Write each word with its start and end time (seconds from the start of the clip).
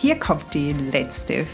Hier 0.00 0.16
kommt 0.16 0.54
die 0.54 0.72
letzte 0.72 1.44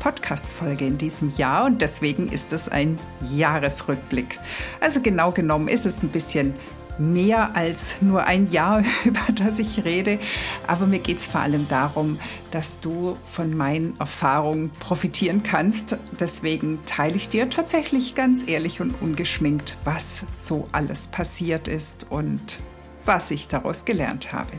Podcast-Folge 0.00 0.84
in 0.84 0.98
diesem 0.98 1.30
Jahr 1.30 1.66
und 1.66 1.80
deswegen 1.80 2.28
ist 2.28 2.52
es 2.52 2.68
ein 2.68 2.98
Jahresrückblick. 3.32 4.40
Also 4.80 5.00
genau 5.00 5.30
genommen 5.30 5.68
ist 5.68 5.86
es 5.86 6.02
ein 6.02 6.08
bisschen 6.08 6.56
mehr 6.98 7.54
als 7.54 8.02
nur 8.02 8.24
ein 8.24 8.50
Jahr, 8.50 8.82
über 9.04 9.20
das 9.32 9.60
ich 9.60 9.84
rede, 9.84 10.18
aber 10.66 10.88
mir 10.88 10.98
geht 10.98 11.18
es 11.18 11.26
vor 11.26 11.42
allem 11.42 11.68
darum, 11.68 12.18
dass 12.50 12.80
du 12.80 13.16
von 13.22 13.56
meinen 13.56 13.94
Erfahrungen 14.00 14.72
profitieren 14.80 15.44
kannst. 15.44 15.96
Deswegen 16.18 16.80
teile 16.86 17.14
ich 17.14 17.28
dir 17.28 17.48
tatsächlich 17.50 18.16
ganz 18.16 18.48
ehrlich 18.48 18.80
und 18.80 19.00
ungeschminkt, 19.00 19.76
was 19.84 20.24
so 20.34 20.66
alles 20.72 21.06
passiert 21.06 21.68
ist 21.68 22.06
und 22.10 22.58
was 23.04 23.30
ich 23.30 23.46
daraus 23.46 23.84
gelernt 23.84 24.32
habe. 24.32 24.50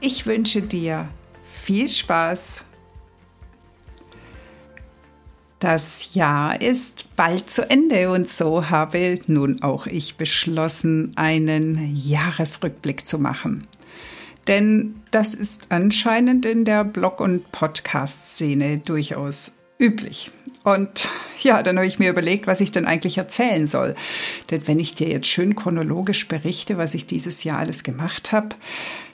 Ich 0.00 0.24
wünsche 0.24 0.62
dir 0.62 1.08
viel 1.62 1.88
Spaß! 1.88 2.64
Das 5.60 6.14
Jahr 6.14 6.60
ist 6.60 7.14
bald 7.14 7.48
zu 7.48 7.70
Ende 7.70 8.10
und 8.10 8.28
so 8.28 8.68
habe 8.68 9.20
nun 9.28 9.62
auch 9.62 9.86
ich 9.86 10.16
beschlossen, 10.16 11.12
einen 11.14 11.94
Jahresrückblick 11.94 13.06
zu 13.06 13.20
machen. 13.20 13.68
Denn 14.48 14.96
das 15.12 15.34
ist 15.34 15.70
anscheinend 15.70 16.46
in 16.46 16.64
der 16.64 16.82
Blog- 16.82 17.20
und 17.20 17.52
Podcast-Szene 17.52 18.78
durchaus 18.78 19.60
üblich. 19.78 20.32
Und 20.64 21.08
ja, 21.40 21.62
dann 21.62 21.76
habe 21.76 21.86
ich 21.86 21.98
mir 21.98 22.10
überlegt, 22.10 22.46
was 22.46 22.60
ich 22.60 22.70
denn 22.70 22.86
eigentlich 22.86 23.18
erzählen 23.18 23.66
soll. 23.66 23.94
Denn 24.50 24.66
wenn 24.66 24.78
ich 24.78 24.94
dir 24.94 25.08
jetzt 25.08 25.26
schön 25.26 25.56
chronologisch 25.56 26.28
berichte, 26.28 26.78
was 26.78 26.94
ich 26.94 27.06
dieses 27.06 27.44
Jahr 27.44 27.58
alles 27.58 27.82
gemacht 27.82 28.32
habe, 28.32 28.50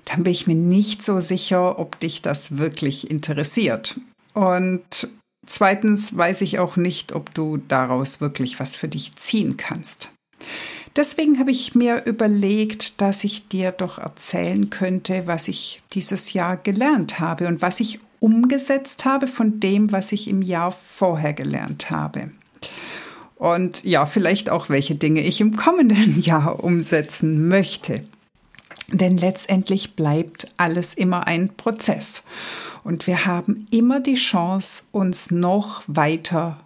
dann 0.05 0.25
bin 0.25 0.33
ich 0.33 0.47
mir 0.47 0.55
nicht 0.55 1.05
so 1.05 1.21
sicher, 1.21 1.79
ob 1.79 1.99
dich 2.01 2.23
das 2.23 2.59
wirklich 2.59 3.11
interessiert. 3.11 4.01
Und 4.35 5.09
zweitens 5.47 6.17
weiß 6.17 6.43
ich 6.43 6.59
auch 6.59 6.77
nicht, 6.77 7.15
ob 7.15 7.33
du 7.35 7.57
daraus 7.57 8.21
wirklich 8.21 8.61
was 8.61 8.77
für 8.77 8.89
dich 8.89 9.17
ziehen 9.17 9.57
kannst. 9.57 10.11
Deswegen 10.97 11.39
habe 11.39 11.51
ich 11.51 11.75
mir 11.75 12.05
überlegt, 12.07 13.01
dass 13.01 13.23
ich 13.23 13.49
dir 13.49 13.73
doch 13.73 13.99
erzählen 13.99 14.69
könnte, 14.71 15.27
was 15.27 15.49
ich 15.49 15.83
dieses 15.93 16.33
Jahr 16.33 16.57
gelernt 16.57 17.21
habe 17.21 17.47
und 17.47 17.62
was 17.62 17.81
ich 17.81 18.01
umgesetzt 18.21 19.05
habe 19.05 19.27
von 19.27 19.61
dem, 19.61 19.93
was 19.93 20.12
ich 20.12 20.29
im 20.29 20.43
Jahr 20.43 20.73
vorher 20.73 21.33
gelernt 21.33 21.91
habe. 21.91 22.31
Und 23.37 23.84
ja, 23.84 24.05
vielleicht 24.05 24.51
auch, 24.51 24.69
welche 24.69 24.97
Dinge 24.97 25.23
ich 25.23 25.41
im 25.41 25.56
kommenden 25.56 26.21
Jahr 26.21 26.62
umsetzen 26.62 27.49
möchte. 27.49 28.05
Denn 28.91 29.17
letztendlich 29.17 29.97
bleibt 29.97 30.49
alles 30.57 30.95
immer 30.95 31.27
ein 31.27 31.51
Prozess. 31.57 32.23
Und 32.84 33.07
wir 33.07 33.27
haben 33.27 33.67
immer 33.71 34.01
die 34.01 34.15
Chance, 34.15 34.84
uns 34.93 35.31
noch 35.31 35.83
weiter 35.87 36.59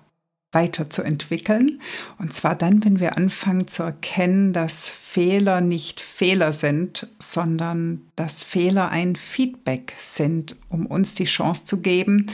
weiterzuentwickeln. 0.52 1.80
Und 2.18 2.32
zwar 2.32 2.54
dann, 2.54 2.84
wenn 2.84 3.00
wir 3.00 3.16
anfangen 3.16 3.66
zu 3.66 3.82
erkennen, 3.82 4.52
dass 4.52 4.88
Fehler 4.88 5.60
nicht 5.60 6.00
Fehler 6.00 6.52
sind, 6.52 7.08
sondern 7.18 8.02
dass 8.16 8.42
Fehler 8.42 8.90
ein 8.90 9.16
Feedback 9.16 9.94
sind, 9.98 10.56
um 10.68 10.86
uns 10.86 11.14
die 11.14 11.24
Chance 11.24 11.64
zu 11.64 11.80
geben, 11.80 12.26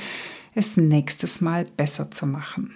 es 0.55 0.77
nächstes 0.77 1.41
Mal 1.41 1.65
besser 1.77 2.11
zu 2.11 2.27
machen. 2.27 2.75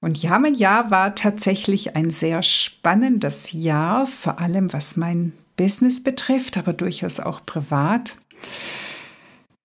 Und 0.00 0.20
ja, 0.20 0.38
mein 0.38 0.54
Jahr 0.54 0.90
war 0.90 1.14
tatsächlich 1.14 1.94
ein 1.94 2.10
sehr 2.10 2.42
spannendes 2.42 3.52
Jahr, 3.52 4.06
vor 4.06 4.40
allem 4.40 4.72
was 4.72 4.96
mein 4.96 5.32
Business 5.56 6.02
betrifft, 6.02 6.58
aber 6.58 6.72
durchaus 6.72 7.20
auch 7.20 7.46
privat. 7.46 8.16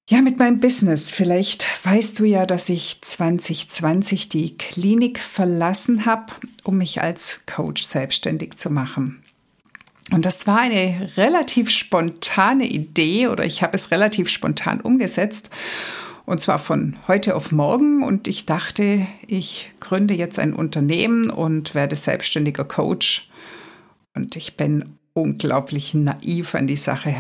Ja, 0.10 0.22
mit 0.22 0.40
meinem 0.40 0.62
Business. 0.62 1.12
Vielleicht 1.12 1.68
weißt 1.86 2.18
du 2.18 2.24
ja, 2.24 2.46
dass 2.46 2.70
ich 2.70 3.02
2020 3.02 4.30
die 4.30 4.58
Klinik 4.58 5.20
verlassen 5.20 6.06
habe, 6.06 6.32
um 6.64 6.78
mich 6.78 7.02
als 7.02 7.42
Coach 7.46 7.84
selbstständig 7.84 8.56
zu 8.56 8.70
machen. 8.70 9.22
Und 10.14 10.26
das 10.26 10.48
war 10.48 10.62
eine 10.62 11.12
relativ 11.18 11.70
spontane 11.70 12.66
Idee 12.66 13.28
oder 13.28 13.44
ich 13.44 13.62
habe 13.62 13.76
es 13.76 13.92
relativ 13.92 14.30
spontan 14.30 14.80
umgesetzt. 14.80 15.50
Und 16.26 16.40
zwar 16.40 16.60
von 16.60 16.96
heute 17.10 17.36
auf 17.36 17.52
morgen. 17.52 18.02
Und 18.02 18.30
ich 18.30 18.46
dachte, 18.46 19.06
ich 19.28 19.74
gründe 19.82 20.14
jetzt 20.14 20.40
ein 20.40 20.54
Unternehmen 20.54 21.30
und 21.30 21.76
werde 21.76 21.98
selbstständiger 21.98 22.64
Coach. 22.64 23.30
Und 24.16 24.38
ich 24.38 24.56
bin 24.56 24.98
unglaublich 25.12 25.94
naiv 25.94 26.56
an 26.56 26.68
die 26.68 26.78
Sache 26.78 27.10
äh, 27.10 27.14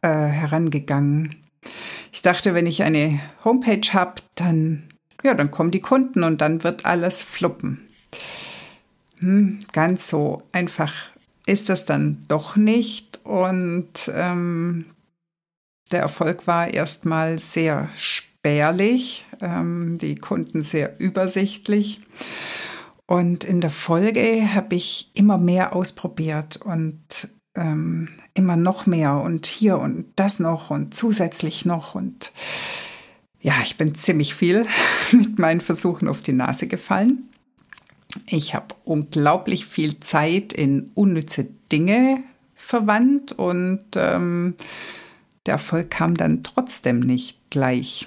herangegangen. 0.00 1.43
Ich 2.12 2.22
dachte, 2.22 2.54
wenn 2.54 2.66
ich 2.66 2.82
eine 2.82 3.20
Homepage 3.44 3.92
habe, 3.92 4.22
dann, 4.34 4.84
ja, 5.22 5.34
dann 5.34 5.50
kommen 5.50 5.70
die 5.70 5.80
Kunden 5.80 6.22
und 6.22 6.40
dann 6.40 6.62
wird 6.64 6.84
alles 6.84 7.22
fluppen. 7.22 7.88
Hm, 9.18 9.60
ganz 9.72 10.08
so 10.08 10.42
einfach 10.52 10.92
ist 11.46 11.68
das 11.68 11.84
dann 11.84 12.24
doch 12.28 12.56
nicht. 12.56 13.20
Und 13.24 14.10
ähm, 14.14 14.86
der 15.90 16.00
Erfolg 16.00 16.46
war 16.46 16.72
erstmal 16.72 17.38
sehr 17.38 17.88
spärlich, 17.94 19.24
ähm, 19.40 19.98
die 19.98 20.16
Kunden 20.16 20.62
sehr 20.62 20.98
übersichtlich. 20.98 22.00
Und 23.06 23.44
in 23.44 23.60
der 23.60 23.70
Folge 23.70 24.54
habe 24.54 24.74
ich 24.76 25.10
immer 25.14 25.36
mehr 25.36 25.74
ausprobiert 25.74 26.56
und 26.56 27.28
ähm, 27.54 28.08
immer 28.34 28.56
noch 28.56 28.86
mehr 28.86 29.14
und 29.16 29.46
hier 29.46 29.78
und 29.78 30.06
das 30.16 30.40
noch 30.40 30.70
und 30.70 30.94
zusätzlich 30.94 31.64
noch. 31.64 31.94
Und 31.94 32.32
ja, 33.40 33.54
ich 33.62 33.76
bin 33.76 33.94
ziemlich 33.94 34.34
viel 34.34 34.66
mit 35.12 35.38
meinen 35.38 35.60
Versuchen 35.60 36.08
auf 36.08 36.20
die 36.20 36.32
Nase 36.32 36.66
gefallen. 36.66 37.28
Ich 38.26 38.54
habe 38.54 38.74
unglaublich 38.84 39.66
viel 39.66 39.98
Zeit 40.00 40.52
in 40.52 40.90
unnütze 40.94 41.46
Dinge 41.70 42.22
verwandt 42.54 43.32
und 43.32 43.84
ähm, 43.96 44.54
der 45.46 45.54
Erfolg 45.54 45.90
kam 45.90 46.14
dann 46.14 46.42
trotzdem 46.42 47.00
nicht 47.00 47.38
gleich. 47.50 48.06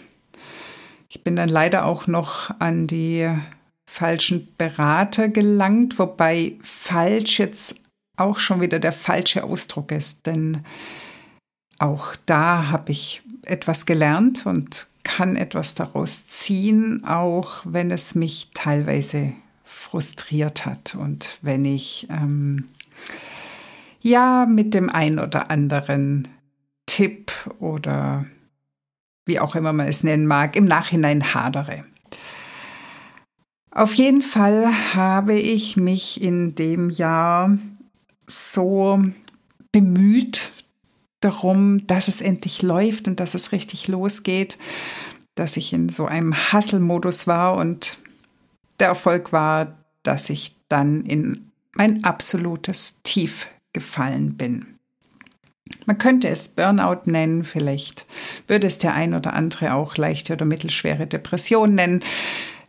Ich 1.09 1.24
bin 1.24 1.35
dann 1.35 1.50
leider 1.50 1.85
auch 1.85 2.08
noch 2.08 2.52
an 2.59 2.88
die 2.88 3.29
falschen 3.85 4.47
Berater 4.58 5.29
gelangt, 5.29 6.00
wobei 6.00 6.56
falsch 6.62 7.40
jetzt 7.40 7.75
auch 8.17 8.39
schon 8.39 8.61
wieder 8.61 8.79
der 8.79 8.94
falsche 8.94 9.43
Ausdruck 9.43 9.91
ist, 9.91 10.25
denn 10.25 10.66
auch 11.79 12.16
da 12.25 12.69
habe 12.69 12.91
ich 12.91 13.22
etwas 13.43 13.85
gelernt 13.85 14.46
und 14.46 14.87
kann 15.03 15.35
etwas 15.35 15.75
daraus 15.75 16.28
ziehen, 16.28 17.05
auch 17.05 17.61
wenn 17.64 17.91
es 17.91 18.16
mich 18.16 18.49
teilweise 18.53 19.34
frustriert 19.64 20.66
hat 20.66 20.96
und 20.96 21.37
wenn 21.41 21.64
ich 21.64 22.08
ähm, 22.09 22.67
ja 24.02 24.46
mit 24.49 24.73
dem 24.73 24.90
ein 24.90 25.20
oder 25.20 25.52
anderen 25.52 26.28
Tipp 26.85 27.31
oder 27.59 28.25
wie 29.25 29.40
auch 29.40 29.55
immer 29.55 29.73
man 29.73 29.87
es 29.87 30.03
nennen 30.03 30.25
mag, 30.25 30.55
im 30.55 30.66
Nachhinein 30.66 31.34
hadere. 31.34 31.84
Auf 33.72 33.93
jeden 33.93 34.22
Fall 34.22 34.73
habe 34.96 35.35
ich 35.35 35.78
mich 35.78 36.22
in 36.22 36.55
dem 36.55 36.90
Jahr 36.90 37.58
so 38.58 39.00
bemüht 39.72 40.52
darum, 41.22 41.86
dass 41.86 42.08
es 42.08 42.22
endlich 42.22 42.64
läuft 42.64 43.08
und 43.08 43.20
dass 43.20 43.36
es 43.36 43.52
richtig 43.52 43.88
losgeht, 43.88 44.58
dass 45.36 45.58
ich 45.58 45.74
in 45.74 45.90
so 45.90 46.08
einem 46.08 46.34
Hustle-Modus 46.34 47.28
war 47.28 47.56
und 47.56 48.00
der 48.80 48.88
Erfolg 48.88 49.32
war, 49.32 49.78
dass 50.02 50.32
ich 50.32 50.56
dann 50.70 51.06
in 51.06 51.52
mein 51.74 52.04
absolutes 52.04 53.00
Tief 53.04 53.48
gefallen 53.74 54.38
bin. 54.38 54.66
Man 55.86 56.00
könnte 56.00 56.28
es 56.28 56.50
Burnout 56.50 57.02
nennen, 57.06 57.44
vielleicht 57.44 58.08
würde 58.48 58.66
es 58.66 58.80
der 58.80 58.96
ein 58.96 59.14
oder 59.14 59.34
andere 59.34 59.76
auch 59.76 59.98
leichte 59.98 60.34
oder 60.34 60.46
mittelschwere 60.46 61.06
Depression 61.06 61.76
nennen. 61.76 62.04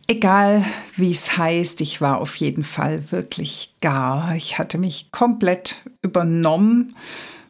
Egal 0.09 0.65
wie 0.95 1.11
es 1.11 1.37
heißt, 1.37 1.81
ich 1.81 2.01
war 2.01 2.17
auf 2.19 2.35
jeden 2.37 2.63
Fall 2.63 3.11
wirklich 3.11 3.75
gar. 3.79 4.35
Ich 4.35 4.57
hatte 4.57 4.79
mich 4.79 5.11
komplett 5.11 5.83
übernommen. 6.01 6.95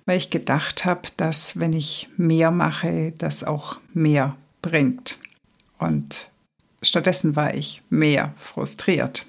weil 0.06 0.18
ich 0.18 0.32
gedacht 0.32 0.86
habe, 0.86 1.04
dass 1.18 1.60
wenn 1.60 1.72
ich 1.72 2.10
mehr 2.18 2.50
mache, 2.50 3.14
das 3.18 3.44
auch 3.44 3.80
mehr 3.94 4.36
bringt. 4.64 5.20
Und 5.78 6.30
stattdessen 6.82 7.36
war 7.36 7.54
ich 7.54 7.84
mehr 7.92 8.34
frustriert. 8.36 9.28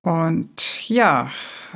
Und 0.00 0.88
ja, 0.88 1.30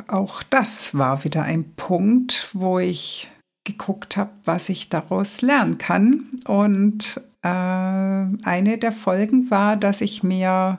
auch 0.09 0.43
das 0.43 0.95
war 0.95 1.23
wieder 1.23 1.43
ein 1.43 1.75
Punkt, 1.75 2.49
wo 2.55 2.79
ich 2.79 3.31
geguckt 3.65 4.17
habe, 4.17 4.31
was 4.47 4.71
ich 4.71 4.89
daraus 4.89 5.43
lernen 5.43 5.77
kann. 5.77 6.31
Und 6.47 7.21
äh, 7.43 7.49
eine 7.49 8.79
der 8.79 8.93
Folgen 8.93 9.51
war, 9.51 9.77
dass 9.77 10.01
ich 10.01 10.23
mir 10.23 10.79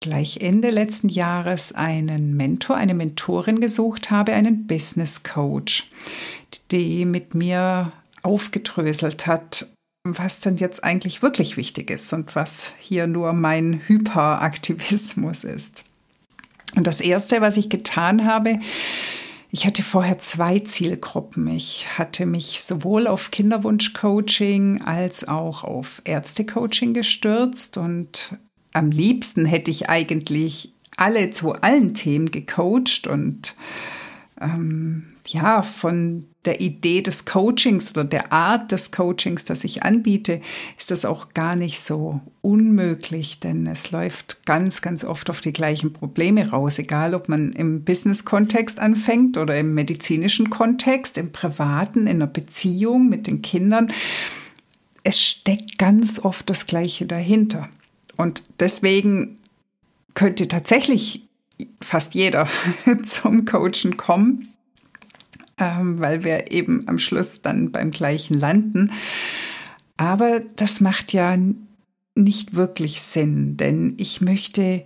gleich 0.00 0.38
Ende 0.38 0.70
letzten 0.70 1.08
Jahres 1.08 1.72
einen 1.72 2.36
Mentor, 2.36 2.76
eine 2.76 2.94
Mentorin 2.94 3.60
gesucht 3.60 4.10
habe, 4.10 4.32
einen 4.32 4.66
Business 4.66 5.22
Coach, 5.22 5.90
die 6.70 7.04
mit 7.04 7.34
mir 7.34 7.92
aufgedröselt 8.22 9.26
hat, 9.26 9.66
was 10.04 10.40
denn 10.40 10.56
jetzt 10.56 10.82
eigentlich 10.82 11.22
wirklich 11.22 11.56
wichtig 11.56 11.90
ist 11.90 12.12
und 12.12 12.34
was 12.34 12.72
hier 12.78 13.06
nur 13.06 13.32
mein 13.34 13.82
Hyperaktivismus 13.86 15.44
ist. 15.44 15.84
Und 16.76 16.86
das 16.86 17.00
Erste, 17.00 17.40
was 17.40 17.56
ich 17.56 17.68
getan 17.68 18.24
habe, 18.24 18.58
ich 19.52 19.66
hatte 19.66 19.82
vorher 19.82 20.18
zwei 20.18 20.60
Zielgruppen. 20.60 21.48
Ich 21.48 21.98
hatte 21.98 22.24
mich 22.24 22.60
sowohl 22.62 23.06
auf 23.06 23.30
Kinderwunschcoaching 23.30 24.82
als 24.82 25.26
auch 25.26 25.64
auf 25.64 26.02
Ärztecoaching 26.04 26.94
gestürzt 26.94 27.76
und 27.76 28.36
am 28.72 28.90
liebsten 28.90 29.44
hätte 29.46 29.70
ich 29.70 29.90
eigentlich 29.90 30.72
alle 30.96 31.30
zu 31.30 31.54
allen 31.54 31.94
Themen 31.94 32.30
gecoacht 32.30 33.08
und 33.08 33.56
ähm, 34.40 35.06
ja, 35.32 35.62
von 35.62 36.26
der 36.44 36.60
Idee 36.60 37.02
des 37.02 37.26
Coachings 37.26 37.90
oder 37.90 38.04
der 38.04 38.32
Art 38.32 38.72
des 38.72 38.92
Coachings, 38.92 39.44
das 39.44 39.62
ich 39.64 39.82
anbiete, 39.82 40.40
ist 40.78 40.90
das 40.90 41.04
auch 41.04 41.34
gar 41.34 41.54
nicht 41.54 41.80
so 41.80 42.20
unmöglich, 42.40 43.40
denn 43.40 43.66
es 43.66 43.90
läuft 43.90 44.46
ganz, 44.46 44.80
ganz 44.80 45.04
oft 45.04 45.28
auf 45.28 45.40
die 45.42 45.52
gleichen 45.52 45.92
Probleme 45.92 46.50
raus, 46.50 46.78
egal 46.78 47.14
ob 47.14 47.28
man 47.28 47.52
im 47.52 47.84
Business-Kontext 47.84 48.78
anfängt 48.78 49.36
oder 49.36 49.58
im 49.58 49.74
medizinischen 49.74 50.48
Kontext, 50.48 51.18
im 51.18 51.30
privaten, 51.32 52.06
in 52.06 52.16
einer 52.16 52.26
Beziehung 52.26 53.08
mit 53.08 53.26
den 53.26 53.42
Kindern. 53.42 53.92
Es 55.02 55.20
steckt 55.20 55.78
ganz 55.78 56.18
oft 56.18 56.48
das 56.48 56.66
Gleiche 56.66 57.04
dahinter. 57.06 57.68
Und 58.16 58.42
deswegen 58.60 59.38
könnte 60.14 60.48
tatsächlich 60.48 61.28
fast 61.82 62.14
jeder 62.14 62.48
zum 63.04 63.44
Coachen 63.44 63.98
kommen 63.98 64.49
ähm, 65.60 66.00
weil 66.00 66.24
wir 66.24 66.50
eben 66.50 66.88
am 66.88 66.98
Schluss 66.98 67.42
dann 67.42 67.70
beim 67.70 67.90
gleichen 67.90 68.34
landen. 68.34 68.92
Aber 69.96 70.40
das 70.56 70.80
macht 70.80 71.12
ja 71.12 71.36
nicht 72.14 72.54
wirklich 72.54 73.02
Sinn, 73.02 73.56
denn 73.56 73.94
ich 73.98 74.20
möchte 74.20 74.84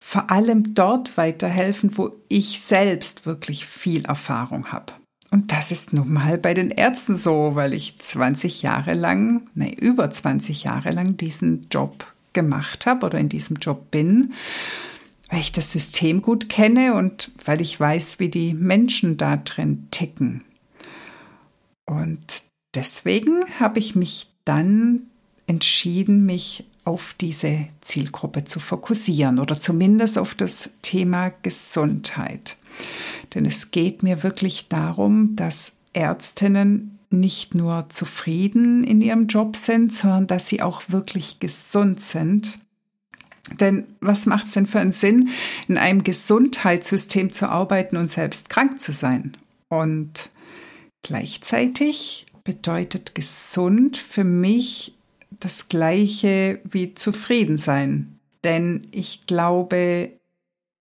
vor 0.00 0.30
allem 0.30 0.74
dort 0.74 1.16
weiterhelfen, 1.16 1.96
wo 1.96 2.10
ich 2.28 2.60
selbst 2.60 3.26
wirklich 3.26 3.64
viel 3.66 4.04
Erfahrung 4.06 4.72
habe. 4.72 4.92
Und 5.30 5.50
das 5.50 5.70
ist 5.70 5.92
nun 5.92 6.12
mal 6.12 6.38
bei 6.38 6.54
den 6.54 6.70
Ärzten 6.70 7.16
so, 7.16 7.52
weil 7.54 7.74
ich 7.74 7.98
20 7.98 8.62
Jahre 8.62 8.94
lang, 8.94 9.48
ne, 9.54 9.74
über 9.74 10.10
20 10.10 10.64
Jahre 10.64 10.90
lang 10.90 11.16
diesen 11.16 11.62
Job 11.70 12.06
gemacht 12.32 12.86
habe 12.86 13.06
oder 13.06 13.18
in 13.18 13.28
diesem 13.28 13.56
Job 13.56 13.90
bin 13.90 14.34
weil 15.30 15.40
ich 15.40 15.52
das 15.52 15.70
System 15.70 16.22
gut 16.22 16.48
kenne 16.48 16.94
und 16.94 17.32
weil 17.44 17.60
ich 17.60 17.78
weiß, 17.78 18.18
wie 18.18 18.28
die 18.28 18.54
Menschen 18.54 19.16
da 19.16 19.36
drin 19.36 19.88
ticken. 19.90 20.44
Und 21.86 22.44
deswegen 22.74 23.44
habe 23.58 23.78
ich 23.78 23.94
mich 23.94 24.28
dann 24.44 25.02
entschieden, 25.46 26.26
mich 26.26 26.64
auf 26.84 27.14
diese 27.18 27.66
Zielgruppe 27.80 28.44
zu 28.44 28.60
fokussieren 28.60 29.38
oder 29.38 29.58
zumindest 29.58 30.18
auf 30.18 30.34
das 30.34 30.70
Thema 30.82 31.32
Gesundheit. 31.42 32.56
Denn 33.34 33.46
es 33.46 33.70
geht 33.70 34.02
mir 34.02 34.22
wirklich 34.22 34.68
darum, 34.68 35.36
dass 35.36 35.72
Ärztinnen 35.92 36.98
nicht 37.10 37.54
nur 37.54 37.86
zufrieden 37.88 38.82
in 38.82 39.00
ihrem 39.00 39.28
Job 39.28 39.56
sind, 39.56 39.94
sondern 39.94 40.26
dass 40.26 40.48
sie 40.48 40.60
auch 40.60 40.82
wirklich 40.88 41.38
gesund 41.40 42.00
sind 42.00 42.58
denn 43.60 43.84
was 44.00 44.26
macht 44.26 44.46
es 44.46 44.52
denn 44.52 44.66
für 44.66 44.80
einen 44.80 44.92
Sinn, 44.92 45.30
in 45.68 45.78
einem 45.78 46.04
Gesundheitssystem 46.04 47.32
zu 47.32 47.48
arbeiten 47.48 47.96
und 47.96 48.10
selbst 48.10 48.48
krank 48.48 48.80
zu 48.80 48.92
sein? 48.92 49.36
Und 49.68 50.30
gleichzeitig 51.02 52.26
bedeutet 52.44 53.14
gesund 53.14 53.96
für 53.96 54.24
mich 54.24 54.94
das 55.30 55.68
gleiche 55.68 56.60
wie 56.64 56.94
zufrieden 56.94 57.58
sein. 57.58 58.18
Denn 58.44 58.86
ich 58.92 59.26
glaube, 59.26 60.12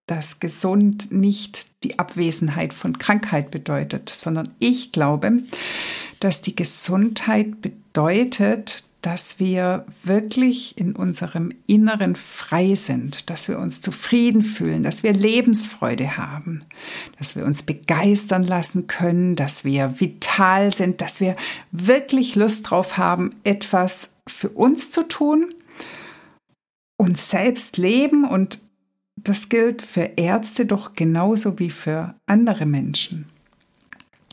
dass 0.05 0.39
gesund 0.39 1.11
nicht 1.11 1.67
die 1.83 1.97
Abwesenheit 1.97 2.73
von 2.73 2.97
Krankheit 2.97 3.51
bedeutet, 3.51 4.09
sondern 4.09 4.49
ich 4.59 4.91
glaube, 4.91 5.43
dass 6.19 6.41
die 6.41 6.55
Gesundheit 6.55 7.61
bedeutet, 7.61 8.83
dass 9.03 9.38
wir 9.38 9.85
wirklich 10.03 10.77
in 10.77 10.95
unserem 10.95 11.51
Inneren 11.67 12.15
frei 12.15 12.75
sind, 12.75 13.29
dass 13.29 13.50
wir 13.50 13.59
uns 13.59 13.81
zufrieden 13.81 14.44
fühlen, 14.44 14.81
dass 14.81 15.03
wir 15.03 15.11
Lebensfreude 15.11 16.15
haben, 16.15 16.63
dass 17.17 17.35
wir 17.35 17.45
uns 17.45 17.63
begeistern 17.63 18.44
lassen 18.44 18.88
können, 18.88 19.35
dass 19.35 19.65
wir 19.65 20.00
vital 20.00 20.73
sind, 20.73 21.01
dass 21.01 21.19
wir 21.19 21.35
wirklich 21.71 22.35
Lust 22.35 22.69
drauf 22.69 22.95
haben, 22.95 23.35
etwas 23.44 24.11
für 24.25 24.47
uns 24.47 24.89
zu 24.89 25.03
tun, 25.03 25.53
uns 26.95 27.29
selbst 27.29 27.75
leben 27.75 28.23
und 28.23 28.61
das 29.17 29.50
gilt 29.50 29.81
für 29.81 30.11
Ärzte 30.15 30.65
doch 30.65 30.94
genauso 30.95 31.59
wie 31.59 31.71
für 31.71 32.15
andere 32.25 32.65
Menschen. 32.65 33.25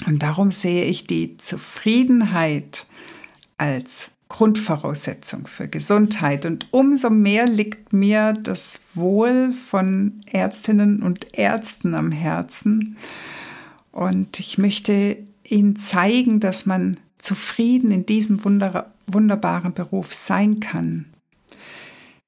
Und 0.06 0.22
darum 0.22 0.52
sehe 0.52 0.84
ich 0.84 1.08
die 1.08 1.36
Zufriedenheit 1.38 2.86
als 3.58 4.12
Grundvoraussetzung 4.30 5.46
für 5.46 5.68
Gesundheit. 5.68 6.46
Und 6.46 6.68
umso 6.70 7.10
mehr 7.10 7.46
liegt 7.46 7.92
mir 7.92 8.32
das 8.32 8.80
Wohl 8.94 9.52
von 9.52 10.20
Ärztinnen 10.30 11.02
und 11.02 11.36
Ärzten 11.36 11.94
am 11.94 12.12
Herzen. 12.12 12.96
Und 13.92 14.40
ich 14.40 14.56
möchte 14.56 15.18
Ihnen 15.44 15.76
zeigen, 15.76 16.40
dass 16.40 16.64
man 16.64 16.96
zufrieden 17.18 17.90
in 17.90 18.06
diesem 18.06 18.42
wunderbaren 18.42 19.74
Beruf 19.74 20.14
sein 20.14 20.60
kann. 20.60 21.06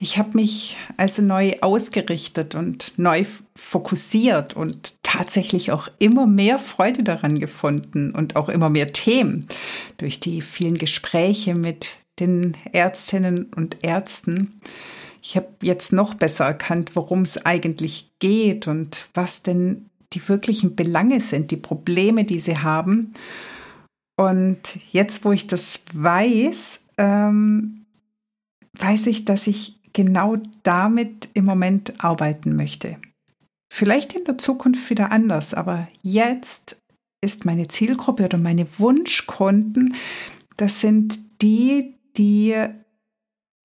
Ich 0.02 0.18
habe 0.18 0.36
mich 0.36 0.76
also 0.96 1.22
neu 1.22 1.52
ausgerichtet 1.60 2.56
und 2.56 2.98
neu 2.98 3.24
fokussiert 3.54 4.56
und 4.56 5.00
tatsächlich 5.04 5.70
auch 5.70 5.86
immer 6.00 6.26
mehr 6.26 6.58
Freude 6.58 7.04
daran 7.04 7.38
gefunden 7.38 8.10
und 8.10 8.34
auch 8.34 8.48
immer 8.48 8.68
mehr 8.68 8.92
Themen 8.92 9.46
durch 9.98 10.18
die 10.18 10.42
vielen 10.42 10.76
Gespräche 10.76 11.54
mit 11.54 11.98
den 12.18 12.56
Ärztinnen 12.72 13.44
und 13.54 13.84
Ärzten. 13.84 14.60
Ich 15.22 15.36
habe 15.36 15.46
jetzt 15.62 15.92
noch 15.92 16.14
besser 16.14 16.46
erkannt, 16.46 16.96
worum 16.96 17.22
es 17.22 17.46
eigentlich 17.46 18.10
geht 18.18 18.66
und 18.66 19.08
was 19.14 19.44
denn 19.44 19.86
die 20.14 20.28
wirklichen 20.28 20.74
Belange 20.74 21.20
sind, 21.20 21.52
die 21.52 21.56
Probleme, 21.56 22.24
die 22.24 22.40
sie 22.40 22.58
haben. 22.58 23.14
Und 24.16 24.80
jetzt, 24.90 25.24
wo 25.24 25.30
ich 25.30 25.46
das 25.46 25.78
weiß, 25.94 26.86
ähm, 26.98 27.86
weiß 28.80 29.06
ich, 29.06 29.24
dass 29.24 29.46
ich 29.46 29.78
genau 29.92 30.36
damit 30.62 31.28
im 31.34 31.44
Moment 31.44 32.04
arbeiten 32.04 32.56
möchte. 32.56 32.98
Vielleicht 33.72 34.12
in 34.12 34.24
der 34.24 34.38
Zukunft 34.38 34.90
wieder 34.90 35.12
anders, 35.12 35.54
aber 35.54 35.88
jetzt 36.02 36.82
ist 37.22 37.44
meine 37.44 37.68
Zielgruppe 37.68 38.24
oder 38.24 38.38
meine 38.38 38.66
Wunschkunden, 38.78 39.94
das 40.56 40.80
sind 40.80 41.18
die, 41.40 41.94
die 42.16 42.54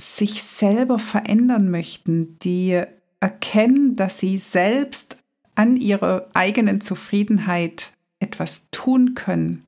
sich 0.01 0.43
selber 0.43 0.99
verändern 0.99 1.69
möchten, 1.69 2.37
die 2.39 2.83
erkennen, 3.19 3.95
dass 3.95 4.19
sie 4.19 4.37
selbst 4.37 5.17
an 5.55 5.75
ihrer 5.75 6.29
eigenen 6.33 6.81
Zufriedenheit 6.81 7.91
etwas 8.19 8.69
tun 8.71 9.15
können 9.15 9.65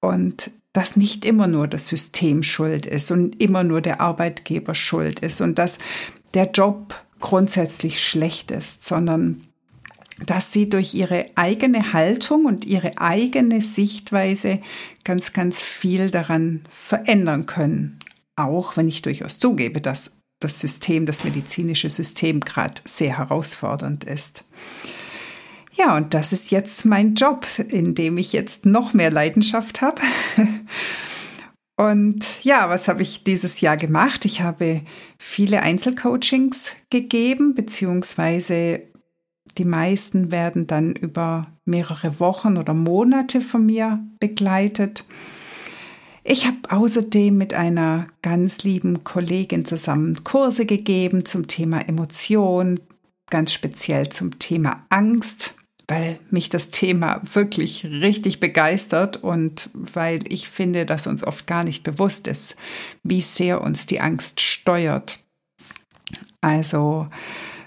und 0.00 0.50
dass 0.78 0.94
nicht 0.94 1.24
immer 1.24 1.48
nur 1.48 1.66
das 1.66 1.88
System 1.88 2.44
schuld 2.44 2.86
ist 2.86 3.10
und 3.10 3.42
immer 3.42 3.64
nur 3.64 3.80
der 3.80 4.00
Arbeitgeber 4.00 4.76
schuld 4.76 5.18
ist 5.18 5.40
und 5.40 5.58
dass 5.58 5.80
der 6.34 6.52
Job 6.52 6.94
grundsätzlich 7.18 8.00
schlecht 8.00 8.52
ist, 8.52 8.84
sondern 8.84 9.42
dass 10.24 10.52
sie 10.52 10.68
durch 10.68 10.94
ihre 10.94 11.24
eigene 11.34 11.92
Haltung 11.94 12.44
und 12.44 12.64
ihre 12.64 12.96
eigene 12.98 13.60
Sichtweise 13.60 14.60
ganz, 15.02 15.32
ganz 15.32 15.60
viel 15.62 16.12
daran 16.12 16.60
verändern 16.70 17.46
können. 17.46 17.98
Auch 18.36 18.76
wenn 18.76 18.86
ich 18.86 19.02
durchaus 19.02 19.40
zugebe, 19.40 19.80
dass 19.80 20.18
das 20.38 20.60
System, 20.60 21.06
das 21.06 21.24
medizinische 21.24 21.90
System 21.90 22.38
gerade 22.38 22.80
sehr 22.84 23.18
herausfordernd 23.18 24.04
ist. 24.04 24.44
Ja, 25.78 25.96
und 25.96 26.12
das 26.12 26.32
ist 26.32 26.50
jetzt 26.50 26.84
mein 26.84 27.14
Job, 27.14 27.46
in 27.68 27.94
dem 27.94 28.18
ich 28.18 28.32
jetzt 28.32 28.66
noch 28.66 28.94
mehr 28.94 29.12
Leidenschaft 29.12 29.80
habe. 29.80 30.02
Und 31.76 32.42
ja, 32.42 32.68
was 32.68 32.88
habe 32.88 33.02
ich 33.02 33.22
dieses 33.22 33.60
Jahr 33.60 33.76
gemacht? 33.76 34.24
Ich 34.24 34.40
habe 34.40 34.82
viele 35.16 35.62
Einzelcoachings 35.62 36.72
gegeben, 36.90 37.54
beziehungsweise 37.54 38.82
die 39.56 39.64
meisten 39.64 40.32
werden 40.32 40.66
dann 40.66 40.96
über 40.96 41.46
mehrere 41.64 42.18
Wochen 42.18 42.56
oder 42.56 42.74
Monate 42.74 43.40
von 43.40 43.64
mir 43.64 44.04
begleitet. 44.18 45.04
Ich 46.24 46.46
habe 46.46 46.58
außerdem 46.68 47.38
mit 47.38 47.54
einer 47.54 48.08
ganz 48.22 48.64
lieben 48.64 49.04
Kollegin 49.04 49.64
zusammen 49.64 50.24
Kurse 50.24 50.66
gegeben 50.66 51.24
zum 51.24 51.46
Thema 51.46 51.88
Emotion, 51.88 52.80
ganz 53.30 53.52
speziell 53.52 54.08
zum 54.08 54.40
Thema 54.40 54.84
Angst 54.90 55.54
weil 55.88 56.20
mich 56.30 56.50
das 56.50 56.68
Thema 56.68 57.22
wirklich 57.24 57.86
richtig 57.86 58.40
begeistert 58.40 59.16
und 59.16 59.70
weil 59.72 60.20
ich 60.28 60.48
finde, 60.48 60.84
dass 60.84 61.06
uns 61.06 61.26
oft 61.26 61.46
gar 61.46 61.64
nicht 61.64 61.82
bewusst 61.82 62.28
ist, 62.28 62.56
wie 63.02 63.22
sehr 63.22 63.62
uns 63.62 63.86
die 63.86 64.00
Angst 64.00 64.42
steuert. 64.42 65.18
Also 66.42 67.08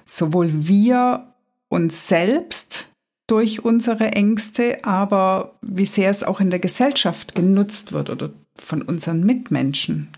sowohl 0.06 0.50
wir 0.68 1.34
uns 1.68 2.08
selbst 2.08 2.90
durch 3.26 3.66
unsere 3.66 4.12
Ängste, 4.12 4.86
aber 4.86 5.56
wie 5.62 5.86
sehr 5.86 6.12
es 6.12 6.24
auch 6.24 6.40
in 6.40 6.52
der 6.52 6.60
Gesellschaft 6.60 7.34
genutzt 7.34 7.92
wird 7.92 8.10
oder 8.10 8.30
von 8.56 8.84
unseren 8.84 9.26
Mitmenschen. 9.26 10.10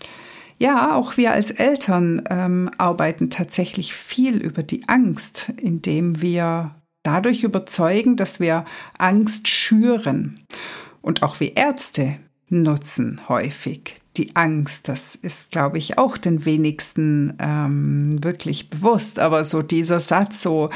Ja, 0.58 0.94
auch 0.94 1.16
wir 1.16 1.32
als 1.32 1.50
Eltern 1.50 2.24
ähm, 2.28 2.70
arbeiten 2.76 3.30
tatsächlich 3.30 3.94
viel 3.94 4.36
über 4.36 4.62
die 4.62 4.88
Angst, 4.88 5.52
indem 5.60 6.20
wir 6.20 6.74
dadurch 7.04 7.44
überzeugen, 7.44 8.16
dass 8.16 8.40
wir 8.40 8.64
Angst 8.98 9.46
schüren. 9.48 10.44
Und 11.00 11.22
auch 11.22 11.38
wir 11.38 11.56
Ärzte 11.56 12.16
nutzen 12.48 13.20
häufig 13.28 13.96
die 14.16 14.36
Angst. 14.36 14.88
Das 14.88 15.14
ist, 15.14 15.50
glaube 15.50 15.78
ich, 15.78 15.98
auch 15.98 16.16
den 16.16 16.44
wenigsten 16.44 17.34
ähm, 17.38 18.22
wirklich 18.22 18.70
bewusst. 18.70 19.18
Aber 19.18 19.44
so 19.44 19.62
dieser 19.62 20.00
Satz, 20.00 20.42
so, 20.42 20.70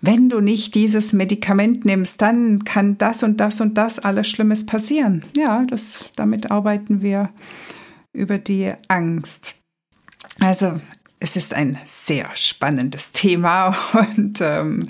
wenn 0.00 0.28
du 0.28 0.40
nicht 0.40 0.74
dieses 0.74 1.12
Medikament 1.12 1.84
nimmst, 1.84 2.22
dann 2.22 2.64
kann 2.64 2.98
das 2.98 3.22
und 3.22 3.38
das 3.38 3.60
und 3.60 3.74
das 3.74 3.98
alles 3.98 4.28
Schlimmes 4.28 4.66
passieren. 4.66 5.24
Ja, 5.36 5.64
das, 5.68 6.04
damit 6.16 6.50
arbeiten 6.50 7.02
wir 7.02 7.30
über 8.12 8.38
die 8.38 8.72
Angst. 8.88 9.54
Also 10.38 10.80
es 11.20 11.36
ist 11.36 11.54
ein 11.54 11.78
sehr 11.84 12.28
spannendes 12.34 13.12
Thema 13.12 13.76
und 13.92 14.40
ähm, 14.40 14.88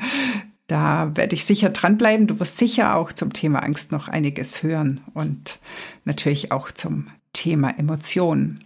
da 0.74 1.12
werde 1.14 1.36
ich 1.36 1.44
sicher 1.44 1.70
dranbleiben. 1.70 2.26
Du 2.26 2.40
wirst 2.40 2.58
sicher 2.58 2.96
auch 2.96 3.12
zum 3.12 3.32
Thema 3.32 3.60
Angst 3.60 3.92
noch 3.92 4.08
einiges 4.08 4.64
hören 4.64 5.02
und 5.14 5.60
natürlich 6.04 6.50
auch 6.50 6.72
zum 6.72 7.06
Thema 7.32 7.78
Emotionen. 7.78 8.64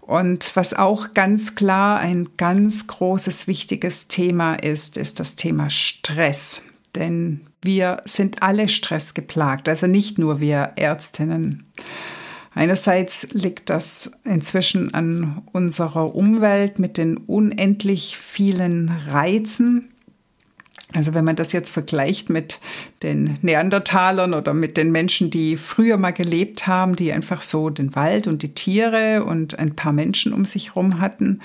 Und 0.00 0.56
was 0.56 0.72
auch 0.72 1.12
ganz 1.12 1.54
klar 1.54 1.98
ein 1.98 2.30
ganz 2.38 2.86
großes, 2.86 3.48
wichtiges 3.48 4.08
Thema 4.08 4.54
ist, 4.54 4.96
ist 4.96 5.20
das 5.20 5.36
Thema 5.36 5.68
Stress. 5.68 6.62
Denn 6.94 7.42
wir 7.60 8.00
sind 8.06 8.42
alle 8.42 8.68
stressgeplagt, 8.68 9.68
also 9.68 9.86
nicht 9.86 10.16
nur 10.16 10.40
wir 10.40 10.72
Ärztinnen. 10.76 11.70
Einerseits 12.54 13.28
liegt 13.32 13.68
das 13.68 14.10
inzwischen 14.24 14.94
an 14.94 15.42
unserer 15.52 16.14
Umwelt 16.14 16.78
mit 16.78 16.96
den 16.96 17.18
unendlich 17.18 18.16
vielen 18.16 18.88
Reizen, 19.10 19.90
also 20.94 21.14
wenn 21.14 21.24
man 21.24 21.36
das 21.36 21.52
jetzt 21.52 21.70
vergleicht 21.70 22.30
mit 22.30 22.60
den 23.02 23.38
Neandertalern 23.42 24.34
oder 24.34 24.54
mit 24.54 24.76
den 24.76 24.92
Menschen, 24.92 25.30
die 25.30 25.56
früher 25.56 25.96
mal 25.96 26.12
gelebt 26.12 26.66
haben, 26.66 26.94
die 26.94 27.12
einfach 27.12 27.40
so 27.40 27.70
den 27.70 27.96
Wald 27.96 28.28
und 28.28 28.42
die 28.42 28.54
Tiere 28.54 29.24
und 29.24 29.58
ein 29.58 29.74
paar 29.74 29.92
Menschen 29.92 30.32
um 30.32 30.44
sich 30.44 30.70
herum 30.74 31.00
hatten. 31.00 31.40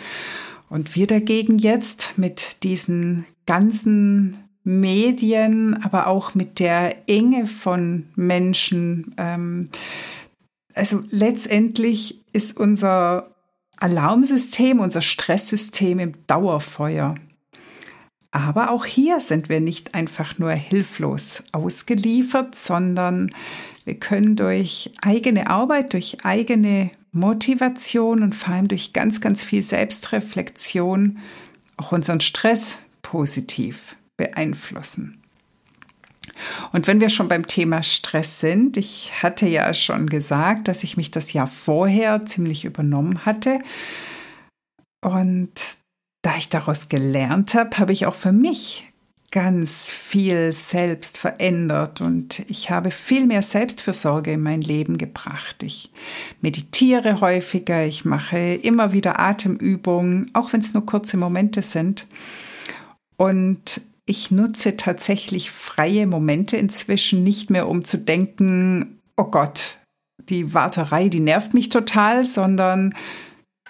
Und 0.69 0.95
wir 0.95 1.07
dagegen 1.07 1.57
jetzt 1.57 2.13
mit 2.17 2.63
diesen 2.63 3.25
ganzen 3.47 4.37
Medien, 4.63 5.81
aber 5.83 6.07
auch 6.07 6.35
mit 6.35 6.59
der 6.59 7.09
Enge 7.09 7.47
von 7.47 8.05
Menschen. 8.15 9.15
Ähm, 9.17 9.69
also 10.75 11.03
letztendlich 11.09 12.21
ist 12.31 12.55
unser 12.55 13.31
Alarmsystem, 13.77 14.79
unser 14.79 15.01
Stresssystem 15.01 15.97
im 15.97 16.13
Dauerfeuer. 16.27 17.15
Aber 18.31 18.71
auch 18.71 18.85
hier 18.85 19.19
sind 19.19 19.49
wir 19.49 19.59
nicht 19.59 19.93
einfach 19.93 20.39
nur 20.39 20.51
hilflos 20.51 21.43
ausgeliefert, 21.51 22.55
sondern 22.55 23.29
wir 23.83 23.95
können 23.95 24.37
durch 24.37 24.91
eigene 25.01 25.49
Arbeit, 25.49 25.93
durch 25.93 26.23
eigene 26.23 26.91
Motivation 27.11 28.23
und 28.23 28.33
vor 28.33 28.53
allem 28.53 28.69
durch 28.69 28.93
ganz, 28.93 29.19
ganz 29.19 29.43
viel 29.43 29.63
Selbstreflexion 29.63 31.19
auch 31.75 31.91
unseren 31.91 32.21
Stress 32.21 32.77
positiv 33.01 33.97
beeinflussen. 34.15 35.21
Und 36.71 36.87
wenn 36.87 37.01
wir 37.01 37.09
schon 37.09 37.27
beim 37.27 37.47
Thema 37.47 37.83
Stress 37.83 38.39
sind, 38.39 38.77
ich 38.77 39.11
hatte 39.21 39.47
ja 39.47 39.73
schon 39.73 40.07
gesagt, 40.07 40.69
dass 40.69 40.83
ich 40.83 40.95
mich 40.95 41.11
das 41.11 41.33
Jahr 41.33 41.47
vorher 41.47 42.25
ziemlich 42.25 42.63
übernommen 42.63 43.25
hatte. 43.25 43.59
Und 45.03 45.51
da 46.21 46.37
ich 46.37 46.49
daraus 46.49 46.89
gelernt 46.89 47.53
habe, 47.55 47.77
habe 47.77 47.93
ich 47.93 48.05
auch 48.05 48.15
für 48.15 48.31
mich 48.31 48.91
ganz 49.31 49.89
viel 49.89 50.51
selbst 50.51 51.17
verändert 51.17 52.01
und 52.01 52.43
ich 52.49 52.69
habe 52.69 52.91
viel 52.91 53.25
mehr 53.25 53.41
Selbstfürsorge 53.41 54.33
in 54.33 54.43
mein 54.43 54.61
Leben 54.61 54.97
gebracht. 54.97 55.63
Ich 55.63 55.89
meditiere 56.41 57.21
häufiger, 57.21 57.85
ich 57.85 58.03
mache 58.03 58.55
immer 58.55 58.91
wieder 58.91 59.21
Atemübungen, 59.21 60.29
auch 60.33 60.51
wenn 60.51 60.59
es 60.59 60.73
nur 60.73 60.85
kurze 60.85 61.15
Momente 61.15 61.61
sind. 61.61 62.07
Und 63.15 63.81
ich 64.05 64.31
nutze 64.31 64.75
tatsächlich 64.75 65.49
freie 65.49 66.07
Momente 66.07 66.57
inzwischen 66.57 67.23
nicht 67.23 67.49
mehr, 67.49 67.69
um 67.69 67.85
zu 67.85 67.97
denken, 67.97 68.99
oh 69.15 69.25
Gott, 69.25 69.77
die 70.27 70.53
Warterei, 70.53 71.07
die 71.07 71.21
nervt 71.21 71.53
mich 71.53 71.69
total, 71.69 72.25
sondern, 72.25 72.95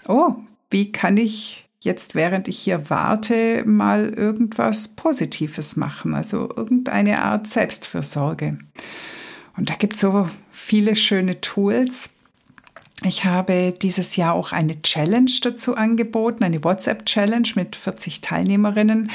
oh, 0.08 0.34
wie 0.72 0.92
kann 0.92 1.18
ich 1.18 1.68
jetzt, 1.82 2.16
während 2.16 2.48
ich 2.48 2.60
hier 2.60 2.90
warte, 2.90 3.64
mal 3.66 4.10
irgendwas 4.10 4.88
Positives 4.88 5.76
machen, 5.76 6.14
also 6.14 6.50
irgendeine 6.56 7.24
Art 7.24 7.48
Selbstfürsorge. 7.48 8.58
Und 9.58 9.70
da 9.70 9.74
gibt 9.76 9.96
es 9.96 10.00
so 10.00 10.30
viele 10.50 10.96
schöne 10.96 11.42
Tools. 11.42 12.12
Ich 13.04 13.26
habe 13.26 13.74
dieses 13.82 14.16
Jahr 14.16 14.36
auch 14.36 14.52
eine 14.52 14.80
Challenge 14.84 15.32
dazu 15.42 15.76
angeboten, 15.76 16.44
eine 16.44 16.64
WhatsApp-Challenge 16.64 17.50
mit 17.56 17.76
40 17.76 18.22
Teilnehmerinnen, 18.22 19.10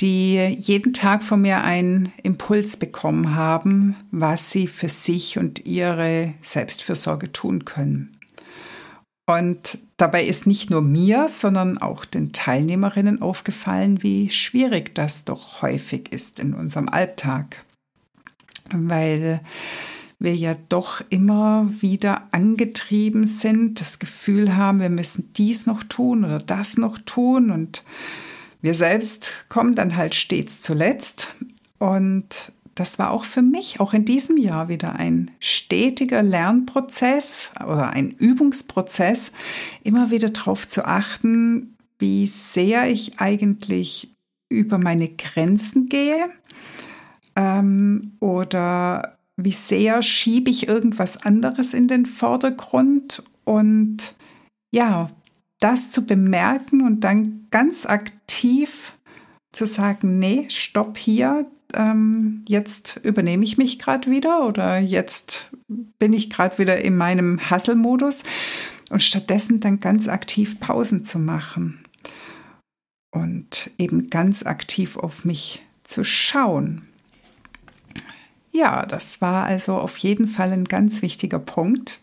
die 0.00 0.34
jeden 0.58 0.92
Tag 0.92 1.22
von 1.22 1.40
mir 1.40 1.62
einen 1.62 2.12
Impuls 2.24 2.76
bekommen 2.76 3.36
haben, 3.36 3.94
was 4.10 4.50
sie 4.50 4.66
für 4.66 4.88
sich 4.88 5.38
und 5.38 5.64
ihre 5.64 6.34
Selbstfürsorge 6.42 7.30
tun 7.30 7.64
können. 7.64 8.19
Und 9.30 9.78
dabei 9.96 10.24
ist 10.24 10.48
nicht 10.48 10.70
nur 10.70 10.82
mir, 10.82 11.28
sondern 11.28 11.78
auch 11.78 12.04
den 12.04 12.32
Teilnehmerinnen 12.32 13.22
aufgefallen, 13.22 14.02
wie 14.02 14.28
schwierig 14.28 14.92
das 14.96 15.24
doch 15.24 15.62
häufig 15.62 16.12
ist 16.12 16.40
in 16.40 16.52
unserem 16.52 16.88
Alltag. 16.88 17.64
Weil 18.72 19.40
wir 20.18 20.34
ja 20.34 20.54
doch 20.68 21.00
immer 21.10 21.70
wieder 21.80 22.26
angetrieben 22.32 23.28
sind, 23.28 23.80
das 23.80 24.00
Gefühl 24.00 24.56
haben, 24.56 24.80
wir 24.80 24.90
müssen 24.90 25.32
dies 25.36 25.64
noch 25.64 25.84
tun 25.84 26.24
oder 26.24 26.40
das 26.40 26.76
noch 26.76 26.98
tun 26.98 27.52
und 27.52 27.84
wir 28.62 28.74
selbst 28.74 29.44
kommen 29.48 29.76
dann 29.76 29.96
halt 29.96 30.16
stets 30.16 30.60
zuletzt 30.60 31.36
und 31.78 32.50
das 32.80 32.98
war 32.98 33.10
auch 33.10 33.24
für 33.24 33.42
mich, 33.42 33.78
auch 33.78 33.92
in 33.92 34.06
diesem 34.06 34.38
Jahr 34.38 34.70
wieder 34.70 34.96
ein 34.96 35.30
stetiger 35.38 36.22
Lernprozess 36.22 37.50
oder 37.62 37.90
ein 37.90 38.08
Übungsprozess, 38.08 39.32
immer 39.84 40.10
wieder 40.10 40.30
darauf 40.30 40.66
zu 40.66 40.86
achten, 40.86 41.76
wie 41.98 42.26
sehr 42.26 42.90
ich 42.90 43.20
eigentlich 43.20 44.16
über 44.48 44.78
meine 44.78 45.10
Grenzen 45.10 45.90
gehe 45.90 46.30
ähm, 47.36 48.16
oder 48.18 49.18
wie 49.36 49.52
sehr 49.52 50.00
schiebe 50.00 50.48
ich 50.48 50.66
irgendwas 50.66 51.18
anderes 51.18 51.74
in 51.74 51.86
den 51.86 52.06
Vordergrund. 52.06 53.22
Und 53.44 54.14
ja, 54.70 55.10
das 55.58 55.90
zu 55.90 56.06
bemerken 56.06 56.80
und 56.80 57.00
dann 57.00 57.46
ganz 57.50 57.84
aktiv 57.84 58.94
zu 59.52 59.66
sagen, 59.66 60.18
nee, 60.18 60.46
stopp 60.48 60.96
hier, 60.96 61.44
ähm, 61.74 62.44
jetzt 62.48 63.00
übernehme 63.02 63.44
ich 63.44 63.58
mich 63.58 63.78
gerade 63.78 64.10
wieder 64.10 64.46
oder 64.46 64.78
jetzt 64.78 65.50
bin 65.98 66.12
ich 66.12 66.30
gerade 66.30 66.58
wieder 66.58 66.84
in 66.84 66.96
meinem 66.96 67.50
Hustle-Modus 67.50 68.24
und 68.90 69.02
stattdessen 69.02 69.60
dann 69.60 69.80
ganz 69.80 70.08
aktiv 70.08 70.60
Pausen 70.60 71.04
zu 71.04 71.18
machen 71.18 71.84
und 73.10 73.70
eben 73.78 74.08
ganz 74.08 74.44
aktiv 74.44 74.96
auf 74.96 75.24
mich 75.24 75.62
zu 75.84 76.04
schauen. 76.04 76.82
ja, 78.52 78.84
das 78.84 79.20
war 79.20 79.44
also 79.44 79.76
auf 79.76 79.96
jeden 79.98 80.26
Fall 80.26 80.52
ein 80.52 80.64
ganz 80.64 81.02
wichtiger 81.02 81.38
Punkt. 81.38 82.00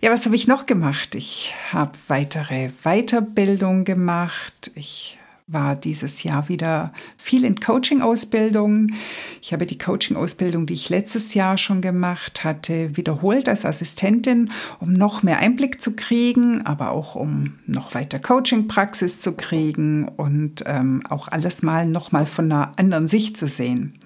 Ja, 0.00 0.10
was 0.10 0.24
habe 0.24 0.36
ich 0.36 0.48
noch 0.48 0.66
gemacht? 0.66 1.14
Ich 1.14 1.54
habe 1.70 1.92
weitere 2.08 2.70
Weiterbildung 2.82 3.84
gemacht. 3.84 4.70
Ich 4.74 5.18
war 5.46 5.76
dieses 5.76 6.22
Jahr 6.22 6.48
wieder 6.48 6.92
viel 7.16 7.44
in 7.44 7.60
Coaching-Ausbildung. 7.60 8.92
Ich 9.40 9.52
habe 9.52 9.66
die 9.66 9.78
Coaching-Ausbildung, 9.78 10.66
die 10.66 10.74
ich 10.74 10.88
letztes 10.88 11.34
Jahr 11.34 11.58
schon 11.58 11.80
gemacht 11.80 12.44
hatte, 12.44 12.96
wiederholt 12.96 13.48
als 13.48 13.64
Assistentin, 13.64 14.50
um 14.80 14.92
noch 14.92 15.22
mehr 15.22 15.38
Einblick 15.38 15.82
zu 15.82 15.94
kriegen, 15.94 16.64
aber 16.66 16.90
auch 16.90 17.14
um 17.14 17.58
noch 17.66 17.94
weiter 17.94 18.18
Coaching-Praxis 18.18 19.20
zu 19.20 19.32
kriegen 19.32 20.08
und 20.08 20.64
ähm, 20.66 21.02
auch 21.08 21.28
alles 21.28 21.62
mal 21.62 21.86
noch 21.86 22.12
mal 22.12 22.26
von 22.26 22.50
einer 22.50 22.72
anderen 22.78 23.08
Sicht 23.08 23.36
zu 23.36 23.46
sehen. 23.46 23.98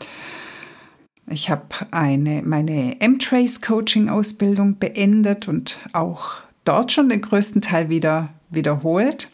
Ich 1.29 1.51
habe 1.51 1.65
eine, 1.91 2.43
meine 2.43 3.01
M-Trace 3.01 3.61
Coaching 3.61 4.09
Ausbildung 4.09 4.79
beendet 4.79 5.49
und 5.49 5.81
auch 5.93 6.43
dort 6.65 6.93
schon 6.93 7.09
den 7.09 7.21
größten 7.21 7.61
Teil 7.61 7.89
wieder 7.89 8.29
wiederholt. 8.51 9.31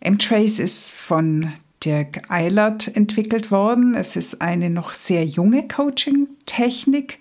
M-Trace 0.00 0.58
ist 0.58 0.90
von 0.90 1.52
Dirk 1.84 2.30
Eilert 2.30 2.94
entwickelt 2.94 3.50
worden. 3.50 3.94
Es 3.94 4.16
ist 4.16 4.40
eine 4.40 4.70
noch 4.70 4.92
sehr 4.92 5.24
junge 5.24 5.66
Coaching-Technik, 5.66 7.18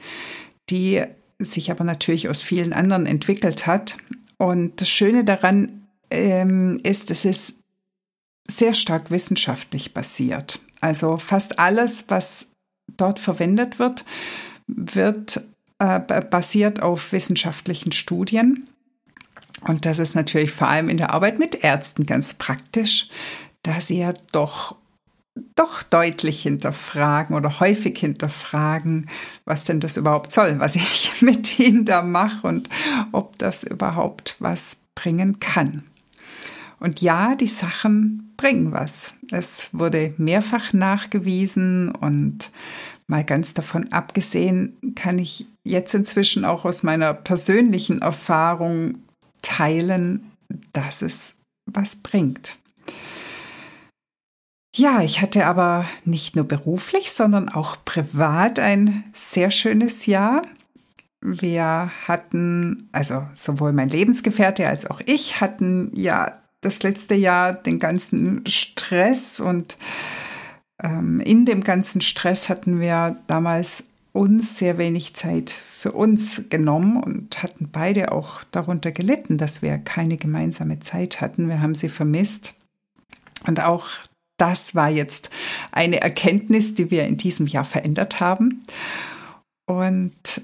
die 0.69 1.03
sich 1.39 1.71
aber 1.71 1.83
natürlich 1.83 2.27
aus 2.27 2.41
vielen 2.41 2.73
anderen 2.73 3.05
entwickelt 3.05 3.67
hat. 3.67 3.97
Und 4.37 4.81
das 4.81 4.89
Schöne 4.89 5.23
daran 5.23 5.87
ähm, 6.11 6.79
ist, 6.83 7.11
es 7.11 7.25
ist 7.25 7.59
sehr 8.47 8.73
stark 8.73 9.11
wissenschaftlich 9.11 9.93
basiert. 9.93 10.59
Also 10.81 11.17
fast 11.17 11.59
alles, 11.59 12.05
was 12.07 12.47
dort 12.97 13.19
verwendet 13.19 13.79
wird, 13.79 14.05
wird 14.67 15.41
äh, 15.79 15.99
basiert 15.99 16.81
auf 16.81 17.11
wissenschaftlichen 17.11 17.91
Studien. 17.91 18.69
Und 19.67 19.85
das 19.85 19.99
ist 19.99 20.15
natürlich 20.15 20.51
vor 20.51 20.67
allem 20.67 20.89
in 20.89 20.97
der 20.97 21.13
Arbeit 21.13 21.39
mit 21.39 21.63
Ärzten 21.63 22.05
ganz 22.05 22.33
praktisch, 22.33 23.09
da 23.63 23.81
sie 23.81 23.99
ja 23.99 24.13
doch 24.31 24.75
doch 25.55 25.83
deutlich 25.83 26.41
hinterfragen 26.41 27.35
oder 27.35 27.59
häufig 27.59 27.97
hinterfragen, 27.97 29.09
was 29.45 29.63
denn 29.63 29.79
das 29.79 29.97
überhaupt 29.97 30.31
soll, 30.31 30.59
was 30.59 30.75
ich 30.75 31.13
mit 31.21 31.59
ihnen 31.59 31.85
da 31.85 32.01
mache 32.01 32.47
und 32.47 32.69
ob 33.11 33.37
das 33.37 33.63
überhaupt 33.63 34.35
was 34.39 34.77
bringen 34.95 35.39
kann. 35.39 35.83
Und 36.79 37.01
ja, 37.01 37.35
die 37.35 37.45
Sachen 37.45 38.33
bringen 38.37 38.71
was. 38.71 39.13
Es 39.31 39.69
wurde 39.73 40.13
mehrfach 40.17 40.71
nachgewiesen 40.71 41.91
und 41.91 42.51
mal 43.07 43.23
ganz 43.23 43.53
davon 43.53 43.91
abgesehen, 43.91 44.77
kann 44.95 45.19
ich 45.19 45.45
jetzt 45.63 45.93
inzwischen 45.93 46.45
auch 46.45 46.63
aus 46.63 46.83
meiner 46.83 47.13
persönlichen 47.13 48.01
Erfahrung 48.01 48.99
teilen, 49.41 50.31
dass 50.73 51.01
es 51.01 51.35
was 51.65 51.97
bringt. 51.97 52.57
Ja, 54.75 55.01
ich 55.01 55.21
hatte 55.21 55.45
aber 55.45 55.85
nicht 56.05 56.35
nur 56.35 56.45
beruflich, 56.45 57.11
sondern 57.11 57.49
auch 57.49 57.77
privat 57.85 58.59
ein 58.59 59.03
sehr 59.13 59.51
schönes 59.51 60.05
Jahr. 60.05 60.41
Wir 61.21 61.91
hatten, 62.07 62.87
also 62.91 63.27
sowohl 63.33 63.73
mein 63.73 63.89
Lebensgefährte 63.89 64.67
als 64.67 64.89
auch 64.89 65.01
ich 65.05 65.41
hatten 65.41 65.91
ja 65.95 66.39
das 66.61 66.83
letzte 66.83 67.15
Jahr 67.15 67.53
den 67.53 67.79
ganzen 67.79 68.45
Stress 68.45 69.39
und 69.39 69.77
ähm, 70.81 71.19
in 71.19 71.45
dem 71.45 71.63
ganzen 71.63 72.01
Stress 72.01 72.47
hatten 72.47 72.79
wir 72.79 73.17
damals 73.27 73.85
uns 74.19 74.57
sehr 74.57 74.77
wenig 74.77 75.13
Zeit 75.13 75.49
für 75.49 75.93
uns 75.93 76.49
genommen 76.49 77.01
und 77.01 77.41
hatten 77.41 77.69
beide 77.71 78.11
auch 78.11 78.43
darunter 78.51 78.91
gelitten, 78.91 79.37
dass 79.37 79.61
wir 79.61 79.77
keine 79.77 80.17
gemeinsame 80.17 80.79
Zeit 80.79 81.21
hatten. 81.21 81.47
Wir 81.47 81.61
haben 81.61 81.73
sie 81.73 81.87
vermisst. 81.87 82.53
Und 83.47 83.61
auch 83.61 83.87
das 84.35 84.75
war 84.75 84.89
jetzt 84.89 85.29
eine 85.71 86.01
Erkenntnis, 86.01 86.75
die 86.75 86.91
wir 86.91 87.07
in 87.07 87.15
diesem 87.15 87.47
Jahr 87.47 87.63
verändert 87.63 88.19
haben. 88.19 88.65
Und 89.65 90.41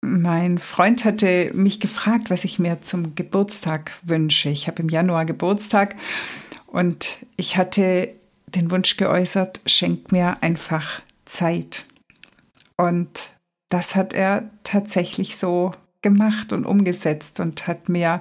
mein 0.00 0.58
Freund 0.58 1.04
hatte 1.04 1.52
mich 1.54 1.78
gefragt, 1.78 2.30
was 2.30 2.42
ich 2.42 2.58
mir 2.58 2.80
zum 2.80 3.14
Geburtstag 3.14 3.92
wünsche. 4.02 4.48
Ich 4.48 4.66
habe 4.66 4.82
im 4.82 4.88
Januar 4.88 5.24
Geburtstag 5.24 5.94
und 6.66 7.18
ich 7.36 7.56
hatte 7.56 8.08
den 8.48 8.72
Wunsch 8.72 8.96
geäußert, 8.96 9.60
schenk 9.66 10.10
mir 10.10 10.42
einfach 10.42 11.00
Zeit. 11.24 11.84
Und 12.76 13.30
das 13.68 13.94
hat 13.94 14.12
er 14.12 14.50
tatsächlich 14.64 15.36
so 15.36 15.72
gemacht 16.02 16.52
und 16.52 16.66
umgesetzt 16.66 17.40
und 17.40 17.66
hat 17.66 17.88
mir 17.88 18.20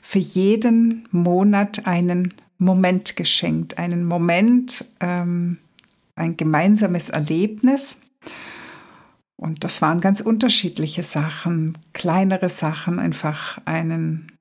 für 0.00 0.20
jeden 0.20 1.06
Monat 1.10 1.86
einen 1.86 2.32
Moment 2.58 3.16
geschenkt, 3.16 3.78
einen 3.78 4.04
Moment, 4.04 4.84
ähm, 5.00 5.58
ein 6.14 6.36
gemeinsames 6.36 7.10
Erlebnis. 7.10 7.98
Und 9.36 9.64
das 9.64 9.82
waren 9.82 10.00
ganz 10.00 10.20
unterschiedliche 10.22 11.02
Sachen, 11.02 11.76
kleinere 11.92 12.48
Sachen, 12.48 12.98
einfach 12.98 13.58
einen 13.66 14.32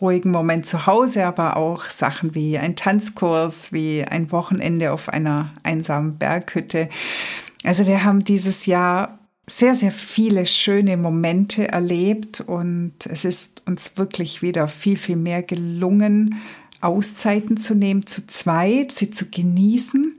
ruhigen 0.00 0.30
Moment 0.30 0.66
zu 0.66 0.86
Hause, 0.86 1.24
aber 1.24 1.56
auch 1.56 1.84
Sachen 1.84 2.34
wie 2.34 2.58
ein 2.58 2.76
Tanzkurs, 2.76 3.72
wie 3.72 4.04
ein 4.04 4.30
Wochenende 4.30 4.92
auf 4.92 5.08
einer 5.08 5.54
einsamen 5.62 6.18
Berghütte. 6.18 6.90
Also 7.64 7.86
wir 7.86 8.04
haben 8.04 8.24
dieses 8.24 8.66
Jahr 8.66 9.18
sehr, 9.46 9.74
sehr 9.74 9.92
viele 9.92 10.46
schöne 10.46 10.96
Momente 10.96 11.68
erlebt 11.68 12.40
und 12.40 12.94
es 13.06 13.24
ist 13.24 13.62
uns 13.66 13.98
wirklich 13.98 14.42
wieder 14.42 14.68
viel, 14.68 14.96
viel 14.96 15.16
mehr 15.16 15.42
gelungen, 15.42 16.36
Auszeiten 16.80 17.56
zu 17.56 17.74
nehmen, 17.74 18.06
zu 18.06 18.26
zweit, 18.26 18.92
sie 18.92 19.10
zu 19.10 19.30
genießen 19.30 20.14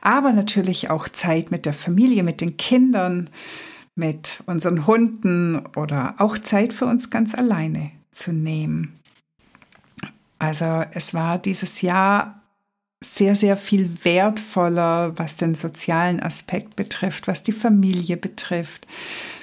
aber 0.00 0.32
natürlich 0.32 0.90
auch 0.90 1.08
Zeit 1.08 1.50
mit 1.50 1.66
der 1.66 1.72
Familie, 1.72 2.22
mit 2.22 2.40
den 2.40 2.56
Kindern, 2.56 3.30
mit 3.94 4.42
unseren 4.46 4.86
Hunden 4.86 5.64
oder 5.76 6.14
auch 6.18 6.38
Zeit 6.38 6.74
für 6.74 6.86
uns 6.86 7.10
ganz 7.10 7.34
alleine 7.34 7.90
zu 8.10 8.32
nehmen. 8.32 8.94
Also 10.38 10.84
es 10.92 11.14
war 11.14 11.38
dieses 11.38 11.80
Jahr 11.80 12.42
sehr, 13.04 13.36
sehr 13.36 13.56
viel 13.56 14.04
wertvoller, 14.04 15.12
was 15.18 15.36
den 15.36 15.54
sozialen 15.54 16.20
Aspekt 16.20 16.76
betrifft, 16.76 17.28
was 17.28 17.42
die 17.42 17.52
Familie 17.52 18.16
betrifft. 18.16 18.86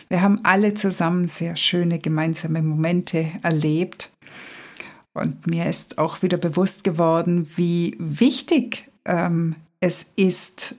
Wir 0.09 0.21
haben 0.21 0.39
alle 0.43 0.73
zusammen 0.73 1.27
sehr 1.27 1.55
schöne 1.55 1.99
gemeinsame 1.99 2.61
Momente 2.61 3.31
erlebt. 3.43 4.11
Und 5.13 5.47
mir 5.47 5.69
ist 5.69 5.97
auch 5.97 6.21
wieder 6.21 6.37
bewusst 6.37 6.83
geworden, 6.83 7.49
wie 7.55 7.95
wichtig 7.99 8.89
ähm, 9.05 9.55
es 9.79 10.05
ist, 10.15 10.75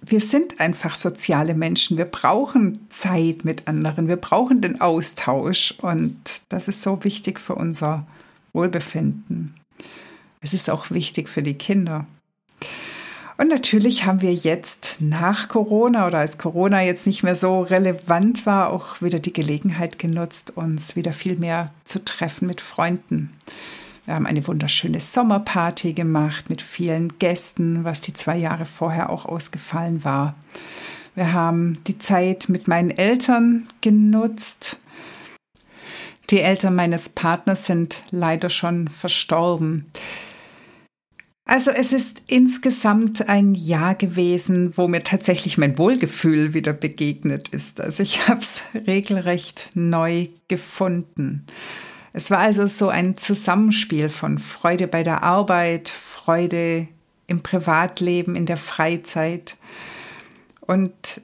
wir 0.00 0.20
sind 0.20 0.60
einfach 0.60 0.94
soziale 0.94 1.54
Menschen. 1.54 1.96
Wir 1.96 2.04
brauchen 2.04 2.86
Zeit 2.90 3.44
mit 3.44 3.66
anderen. 3.66 4.08
Wir 4.08 4.16
brauchen 4.16 4.60
den 4.60 4.80
Austausch. 4.80 5.74
Und 5.82 6.42
das 6.48 6.68
ist 6.68 6.82
so 6.82 7.02
wichtig 7.04 7.40
für 7.40 7.54
unser 7.54 8.06
Wohlbefinden. 8.52 9.57
Es 10.40 10.52
ist 10.52 10.70
auch 10.70 10.90
wichtig 10.90 11.28
für 11.28 11.42
die 11.42 11.54
Kinder. 11.54 12.06
Und 13.36 13.48
natürlich 13.48 14.04
haben 14.04 14.20
wir 14.20 14.34
jetzt 14.34 14.96
nach 14.98 15.46
Corona 15.46 16.08
oder 16.08 16.18
als 16.18 16.38
Corona 16.38 16.82
jetzt 16.82 17.06
nicht 17.06 17.22
mehr 17.22 17.36
so 17.36 17.62
relevant 17.62 18.46
war, 18.46 18.70
auch 18.70 19.00
wieder 19.00 19.20
die 19.20 19.32
Gelegenheit 19.32 20.00
genutzt, 20.00 20.56
uns 20.56 20.96
wieder 20.96 21.12
viel 21.12 21.36
mehr 21.36 21.70
zu 21.84 22.04
treffen 22.04 22.48
mit 22.48 22.60
Freunden. 22.60 23.32
Wir 24.06 24.14
haben 24.14 24.26
eine 24.26 24.44
wunderschöne 24.46 24.98
Sommerparty 24.98 25.92
gemacht 25.92 26.50
mit 26.50 26.62
vielen 26.62 27.18
Gästen, 27.18 27.84
was 27.84 28.00
die 28.00 28.12
zwei 28.12 28.36
Jahre 28.36 28.64
vorher 28.64 29.10
auch 29.10 29.24
ausgefallen 29.24 30.02
war. 30.02 30.34
Wir 31.14 31.32
haben 31.32 31.78
die 31.86 31.98
Zeit 31.98 32.48
mit 32.48 32.66
meinen 32.68 32.90
Eltern 32.90 33.68
genutzt. 33.82 34.78
Die 36.30 36.40
Eltern 36.40 36.74
meines 36.74 37.08
Partners 37.08 37.66
sind 37.66 38.02
leider 38.10 38.50
schon 38.50 38.88
verstorben. 38.88 39.86
Also 41.48 41.70
es 41.70 41.94
ist 41.94 42.20
insgesamt 42.26 43.30
ein 43.30 43.54
Jahr 43.54 43.94
gewesen, 43.94 44.76
wo 44.76 44.86
mir 44.86 45.02
tatsächlich 45.02 45.56
mein 45.56 45.78
Wohlgefühl 45.78 46.52
wieder 46.52 46.74
begegnet 46.74 47.48
ist. 47.48 47.80
Also 47.80 48.02
ich 48.02 48.28
habe 48.28 48.42
es 48.42 48.60
regelrecht 48.86 49.70
neu 49.72 50.28
gefunden. 50.48 51.46
Es 52.12 52.30
war 52.30 52.40
also 52.40 52.66
so 52.66 52.90
ein 52.90 53.16
Zusammenspiel 53.16 54.10
von 54.10 54.38
Freude 54.38 54.86
bei 54.88 55.02
der 55.02 55.22
Arbeit, 55.22 55.88
Freude 55.88 56.86
im 57.26 57.42
Privatleben, 57.42 58.36
in 58.36 58.44
der 58.44 58.58
Freizeit. 58.58 59.56
Und 60.60 61.22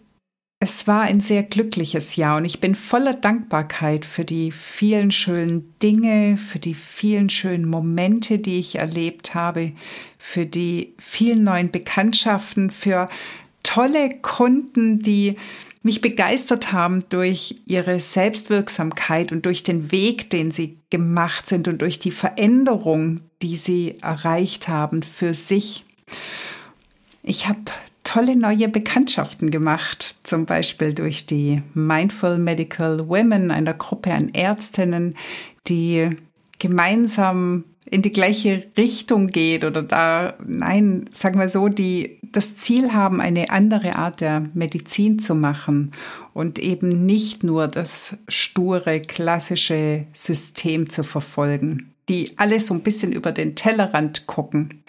es 0.64 0.86
war 0.86 1.02
ein 1.02 1.20
sehr 1.20 1.42
glückliches 1.42 2.16
Jahr 2.16 2.38
und 2.38 2.46
ich 2.46 2.58
bin 2.58 2.74
voller 2.74 3.12
Dankbarkeit 3.12 4.06
für 4.06 4.24
die 4.24 4.50
vielen 4.50 5.10
schönen 5.10 5.74
Dinge, 5.82 6.38
für 6.38 6.58
die 6.58 6.72
vielen 6.72 7.28
schönen 7.28 7.68
Momente, 7.68 8.38
die 8.38 8.60
ich 8.60 8.76
erlebt 8.76 9.34
habe, 9.34 9.72
für 10.16 10.46
die 10.46 10.94
vielen 10.98 11.44
neuen 11.44 11.70
Bekanntschaften, 11.70 12.70
für 12.70 13.10
tolle 13.62 14.08
Kunden, 14.22 15.02
die 15.02 15.36
mich 15.82 16.00
begeistert 16.00 16.72
haben 16.72 17.04
durch 17.10 17.56
ihre 17.66 18.00
Selbstwirksamkeit 18.00 19.32
und 19.32 19.44
durch 19.44 19.64
den 19.64 19.92
Weg, 19.92 20.30
den 20.30 20.50
sie 20.50 20.78
gemacht 20.88 21.46
sind 21.46 21.68
und 21.68 21.82
durch 21.82 21.98
die 21.98 22.10
Veränderung, 22.10 23.20
die 23.42 23.58
sie 23.58 23.96
erreicht 24.00 24.68
haben 24.68 25.02
für 25.02 25.34
sich. 25.34 25.84
Ich 27.22 27.48
habe 27.48 27.60
tolle 28.04 28.36
neue 28.36 28.68
Bekanntschaften 28.68 29.50
gemacht, 29.50 30.14
zum 30.22 30.46
Beispiel 30.46 30.94
durch 30.94 31.26
die 31.26 31.62
Mindful 31.74 32.38
Medical 32.38 33.08
Women, 33.08 33.50
einer 33.50 33.74
Gruppe 33.74 34.12
an 34.12 34.32
Ärztinnen, 34.32 35.16
die 35.66 36.10
gemeinsam 36.58 37.64
in 37.86 38.02
die 38.02 38.12
gleiche 38.12 38.64
Richtung 38.76 39.28
geht 39.28 39.64
oder 39.64 39.82
da, 39.82 40.34
nein, 40.46 41.04
sagen 41.12 41.38
wir 41.38 41.48
so, 41.48 41.68
die 41.68 42.18
das 42.22 42.56
Ziel 42.56 42.92
haben, 42.92 43.20
eine 43.20 43.50
andere 43.50 43.96
Art 43.96 44.20
der 44.20 44.44
Medizin 44.54 45.18
zu 45.18 45.34
machen 45.34 45.92
und 46.32 46.58
eben 46.58 47.04
nicht 47.06 47.44
nur 47.44 47.68
das 47.68 48.16
sture, 48.28 49.00
klassische 49.00 50.06
System 50.12 50.88
zu 50.88 51.04
verfolgen 51.04 51.93
die 52.08 52.32
alle 52.36 52.60
so 52.60 52.74
ein 52.74 52.82
bisschen 52.82 53.12
über 53.12 53.32
den 53.32 53.54
Tellerrand 53.54 54.26
gucken. 54.26 54.82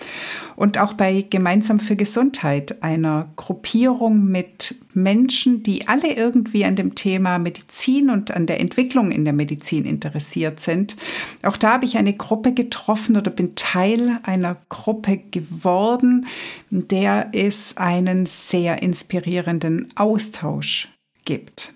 Und 0.56 0.78
auch 0.78 0.94
bei 0.94 1.26
Gemeinsam 1.30 1.80
für 1.80 1.96
Gesundheit, 1.96 2.82
einer 2.84 3.30
Gruppierung 3.36 4.26
mit 4.26 4.76
Menschen, 4.94 5.64
die 5.64 5.88
alle 5.88 6.14
irgendwie 6.14 6.66
an 6.66 6.76
dem 6.76 6.96
Thema 6.96 7.40
Medizin 7.40 8.10
und 8.10 8.32
an 8.32 8.46
der 8.46 8.60
Entwicklung 8.60 9.12
in 9.12 9.24
der 9.24 9.34
Medizin 9.34 9.86
interessiert 9.86 10.60
sind. 10.60 10.96
Auch 11.44 11.58
da 11.58 11.74
habe 11.74 11.86
ich 11.86 11.98
eine 11.98 12.14
Gruppe 12.14 12.54
getroffen 12.54 13.18
oder 13.18 13.32
bin 13.32 13.56
Teil 13.56 14.20
einer 14.24 14.58
Gruppe 14.70 15.18
geworden, 15.18 16.26
in 16.72 16.88
der 16.88 17.30
es 17.34 17.78
einen 17.78 18.26
sehr 18.26 18.82
inspirierenden 18.82 19.88
Austausch 19.96 20.90
gibt. 21.24 21.74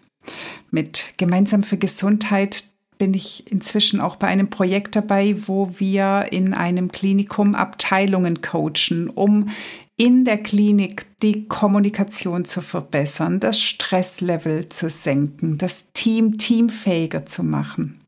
Mit 0.72 1.14
Gemeinsam 1.18 1.64
für 1.64 1.78
Gesundheit 1.78 2.69
bin 3.00 3.14
ich 3.16 3.50
inzwischen 3.52 4.02
auch 4.02 4.18
bei 4.18 4.28
einem 4.28 4.52
Projekt 4.52 4.96
dabei, 4.96 5.36
wo 5.48 5.80
wir 5.80 6.28
in 6.32 6.54
einem 6.54 6.92
Klinikum 6.92 7.56
Abteilungen 7.56 8.42
coachen, 8.42 9.10
um 9.10 9.50
in 9.96 10.26
der 10.26 10.38
Klinik 10.38 11.06
die 11.24 11.48
Kommunikation 11.48 12.46
zu 12.46 12.62
verbessern, 12.62 13.40
das 13.40 13.60
Stresslevel 13.60 14.70
zu 14.70 14.90
senken, 14.90 15.58
das 15.58 15.92
Team 15.94 16.38
teamfähiger 16.38 17.26
zu 17.26 17.44
machen. 17.44 18.00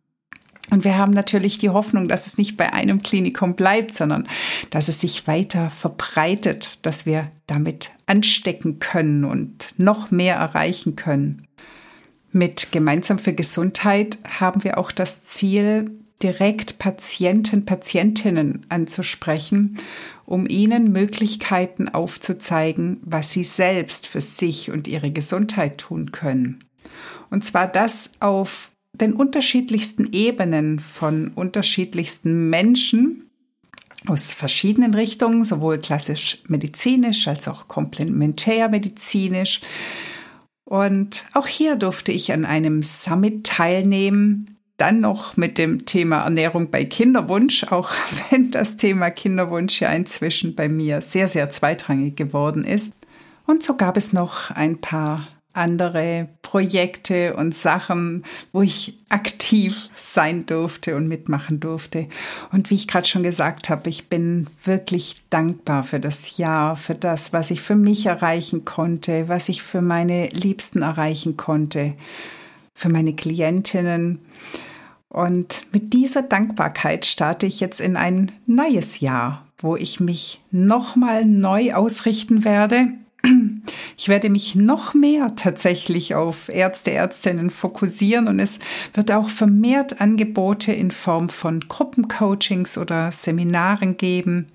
Und 0.69 0.85
wir 0.85 0.97
haben 0.97 1.11
natürlich 1.11 1.57
die 1.57 1.69
Hoffnung, 1.69 2.07
dass 2.07 2.27
es 2.27 2.37
nicht 2.37 2.55
bei 2.55 2.71
einem 2.71 3.03
Klinikum 3.03 3.55
bleibt, 3.55 3.93
sondern 3.93 4.27
dass 4.69 4.87
es 4.87 5.01
sich 5.01 5.27
weiter 5.27 5.69
verbreitet, 5.69 6.77
dass 6.81 7.05
wir 7.05 7.29
damit 7.45 7.91
anstecken 8.05 8.79
können 8.79 9.25
und 9.25 9.73
noch 9.77 10.11
mehr 10.11 10.35
erreichen 10.35 10.95
können. 10.95 11.45
Mit 12.31 12.71
Gemeinsam 12.71 13.19
für 13.19 13.33
Gesundheit 13.33 14.17
haben 14.39 14.63
wir 14.63 14.77
auch 14.77 14.91
das 14.91 15.25
Ziel, 15.25 15.91
direkt 16.23 16.77
Patienten, 16.77 17.65
Patientinnen 17.65 18.65
anzusprechen, 18.69 19.77
um 20.25 20.47
ihnen 20.47 20.91
Möglichkeiten 20.91 21.89
aufzuzeigen, 21.89 23.01
was 23.03 23.31
sie 23.31 23.43
selbst 23.43 24.07
für 24.07 24.21
sich 24.21 24.71
und 24.71 24.87
ihre 24.87 25.11
Gesundheit 25.11 25.79
tun 25.79 26.11
können. 26.11 26.63
Und 27.29 27.43
zwar 27.43 27.67
das 27.67 28.11
auf 28.19 28.71
den 28.93 29.13
unterschiedlichsten 29.13 30.13
Ebenen 30.13 30.79
von 30.79 31.29
unterschiedlichsten 31.29 32.49
Menschen 32.49 33.29
aus 34.07 34.31
verschiedenen 34.31 34.93
Richtungen, 34.93 35.43
sowohl 35.43 35.79
klassisch 35.79 36.43
medizinisch 36.47 37.27
als 37.27 37.47
auch 37.47 37.67
komplementär 37.67 38.69
medizinisch, 38.69 39.61
und 40.71 41.25
auch 41.33 41.47
hier 41.47 41.75
durfte 41.75 42.13
ich 42.13 42.31
an 42.31 42.45
einem 42.45 42.81
Summit 42.81 43.45
teilnehmen, 43.45 44.57
dann 44.77 45.01
noch 45.01 45.35
mit 45.35 45.57
dem 45.57 45.85
Thema 45.85 46.19
Ernährung 46.19 46.71
bei 46.71 46.85
Kinderwunsch, 46.85 47.65
auch 47.65 47.91
wenn 48.29 48.51
das 48.51 48.77
Thema 48.77 49.09
Kinderwunsch 49.09 49.81
ja 49.81 49.89
inzwischen 49.89 50.55
bei 50.55 50.69
mir 50.69 51.01
sehr, 51.01 51.27
sehr 51.27 51.49
zweitrangig 51.49 52.15
geworden 52.15 52.63
ist. 52.63 52.93
Und 53.45 53.63
so 53.63 53.75
gab 53.75 53.97
es 53.97 54.13
noch 54.13 54.49
ein 54.51 54.79
paar 54.79 55.27
andere 55.53 56.29
Projekte 56.41 57.35
und 57.35 57.55
Sachen, 57.55 58.23
wo 58.51 58.61
ich 58.61 58.97
aktiv 59.09 59.89
sein 59.95 60.45
durfte 60.45 60.95
und 60.95 61.07
mitmachen 61.07 61.59
durfte. 61.59 62.07
Und 62.51 62.69
wie 62.69 62.75
ich 62.75 62.87
gerade 62.87 63.07
schon 63.07 63.23
gesagt 63.23 63.69
habe, 63.69 63.89
ich 63.89 64.07
bin 64.07 64.47
wirklich 64.63 65.17
dankbar 65.29 65.83
für 65.83 65.99
das 65.99 66.37
Jahr, 66.37 66.75
für 66.75 66.95
das, 66.95 67.33
was 67.33 67.51
ich 67.51 67.61
für 67.61 67.75
mich 67.75 68.05
erreichen 68.05 68.63
konnte, 68.65 69.27
was 69.27 69.49
ich 69.49 69.61
für 69.61 69.81
meine 69.81 70.27
Liebsten 70.29 70.81
erreichen 70.81 71.35
konnte, 71.35 71.93
für 72.73 72.89
meine 72.89 73.13
Klientinnen. 73.13 74.19
Und 75.09 75.63
mit 75.73 75.91
dieser 75.91 76.21
Dankbarkeit 76.21 77.05
starte 77.05 77.45
ich 77.45 77.59
jetzt 77.59 77.81
in 77.81 77.97
ein 77.97 78.31
neues 78.45 79.01
Jahr, 79.01 79.45
wo 79.57 79.75
ich 79.75 79.99
mich 79.99 80.39
nochmal 80.51 81.25
neu 81.25 81.73
ausrichten 81.73 82.45
werde 82.45 82.93
ich 83.97 84.07
werde 84.07 84.29
mich 84.29 84.55
noch 84.55 84.93
mehr 84.93 85.35
tatsächlich 85.35 86.15
auf 86.15 86.49
Ärzte, 86.49 86.91
Ärztinnen 86.91 87.49
fokussieren 87.49 88.27
und 88.27 88.39
es 88.39 88.59
wird 88.93 89.11
auch 89.11 89.29
vermehrt 89.29 90.01
Angebote 90.01 90.71
in 90.71 90.91
Form 90.91 91.29
von 91.29 91.61
Gruppencoachings 91.67 92.77
oder 92.77 93.11
Seminaren 93.11 93.97
geben. 93.97 94.47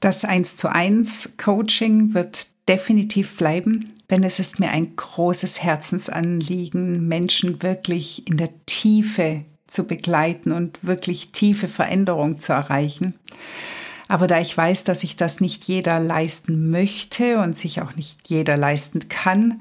Das 0.00 0.24
1 0.24 0.56
zu 0.56 0.70
1 0.70 1.30
Coaching 1.36 2.14
wird 2.14 2.48
definitiv 2.68 3.36
bleiben, 3.36 3.92
denn 4.10 4.22
es 4.22 4.38
ist 4.38 4.60
mir 4.60 4.70
ein 4.70 4.94
großes 4.94 5.62
Herzensanliegen, 5.62 7.08
Menschen 7.08 7.62
wirklich 7.62 8.26
in 8.28 8.36
der 8.36 8.50
Tiefe 8.66 9.42
zu 9.66 9.84
begleiten 9.84 10.52
und 10.52 10.84
wirklich 10.84 11.32
tiefe 11.32 11.68
Veränderung 11.68 12.38
zu 12.38 12.52
erreichen. 12.52 13.14
Aber 14.08 14.26
da 14.26 14.40
ich 14.40 14.56
weiß, 14.56 14.84
dass 14.84 15.00
sich 15.00 15.16
das 15.16 15.40
nicht 15.40 15.64
jeder 15.64 15.98
leisten 15.98 16.70
möchte 16.70 17.38
und 17.38 17.56
sich 17.56 17.82
auch 17.82 17.96
nicht 17.96 18.28
jeder 18.28 18.56
leisten 18.56 19.08
kann 19.08 19.60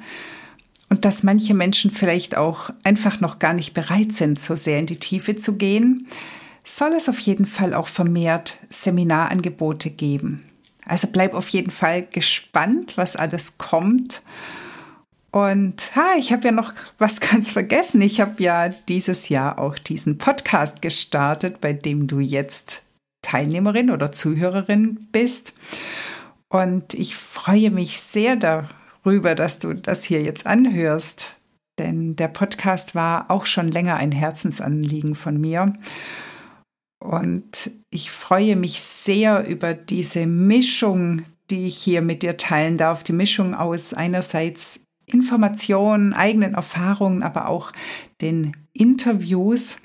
und 0.90 1.04
dass 1.04 1.24
manche 1.24 1.54
Menschen 1.54 1.92
vielleicht 1.92 2.38
auch 2.38 2.70
einfach 2.84 3.20
noch 3.20 3.40
gar 3.40 3.54
nicht 3.54 3.74
bereit 3.74 4.12
sind, 4.14 4.40
so 4.40 4.56
sehr 4.56 4.80
in 4.80 4.86
die 4.86 5.00
Tiefe 5.00 5.36
zu 5.36 5.56
gehen, 5.56 6.08
soll 6.64 6.94
es 6.94 7.10
auf 7.10 7.20
jeden 7.20 7.46
Fall 7.46 7.74
auch 7.74 7.88
vermehrt 7.88 8.58
Seminarangebote 8.70 9.90
geben. 9.90 10.46
Also 10.86 11.08
bleib 11.08 11.34
auf 11.34 11.50
jeden 11.50 11.72
Fall 11.72 12.06
gespannt, 12.06 12.98
was 12.98 13.16
alles 13.16 13.58
kommt. 13.58 14.22
Und 15.32 15.96
ha, 15.96 16.14
ich 16.18 16.32
habe 16.32 16.46
ja 16.46 16.52
noch 16.52 16.74
was 16.98 17.20
ganz 17.32 17.52
vergessen. 17.52 18.02
Ich 18.02 18.22
habe 18.22 18.42
ja 18.42 18.70
dieses 18.70 19.30
Jahr 19.30 19.60
auch 19.60 19.78
diesen 19.78 20.18
Podcast 20.18 20.82
gestartet, 20.82 21.60
bei 21.62 21.74
dem 21.74 22.08
du 22.08 22.20
jetzt 22.20 22.85
Teilnehmerin 23.26 23.90
oder 23.90 24.12
Zuhörerin 24.12 25.08
bist. 25.12 25.54
Und 26.48 26.94
ich 26.94 27.16
freue 27.16 27.72
mich 27.72 28.00
sehr 28.00 28.36
darüber, 28.36 29.34
dass 29.34 29.60
du 29.60 29.74
das 29.74 30.04
hier 30.04 30.22
jetzt 30.22 30.46
anhörst, 30.46 31.36
denn 31.80 32.16
der 32.16 32.28
Podcast 32.28 32.94
war 32.94 33.32
auch 33.32 33.48
schon 33.48 33.72
länger 33.72 33.96
ein 33.96 34.12
Herzensanliegen 34.12 35.16
von 35.16 35.42
mir. 35.42 35.74
Und 37.00 37.72
ich 37.90 38.12
freue 38.12 38.56
mich 38.56 38.82
sehr 38.82 39.48
über 39.48 39.74
diese 39.74 40.28
Mischung, 40.28 41.24
die 41.50 41.68
ich 41.68 41.78
hier 41.78 42.02
mit 42.02 42.24
dir 42.24 42.38
teilen 42.38 42.78
darf. 42.78 43.04
Die 43.04 43.14
Mischung 43.14 43.54
aus 43.56 43.94
einerseits 43.94 44.80
Informationen, 45.08 46.14
eigenen 46.14 46.54
Erfahrungen, 46.54 47.24
aber 47.24 47.48
auch 47.48 47.72
den 48.22 48.56
Interviews. 48.74 49.78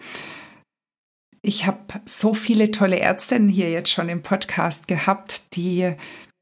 Ich 1.42 1.66
habe 1.66 1.78
so 2.04 2.34
viele 2.34 2.70
tolle 2.70 3.00
Ärztinnen 3.00 3.48
hier 3.48 3.70
jetzt 3.70 3.90
schon 3.90 4.08
im 4.08 4.22
Podcast 4.22 4.88
gehabt, 4.88 5.56
die 5.56 5.94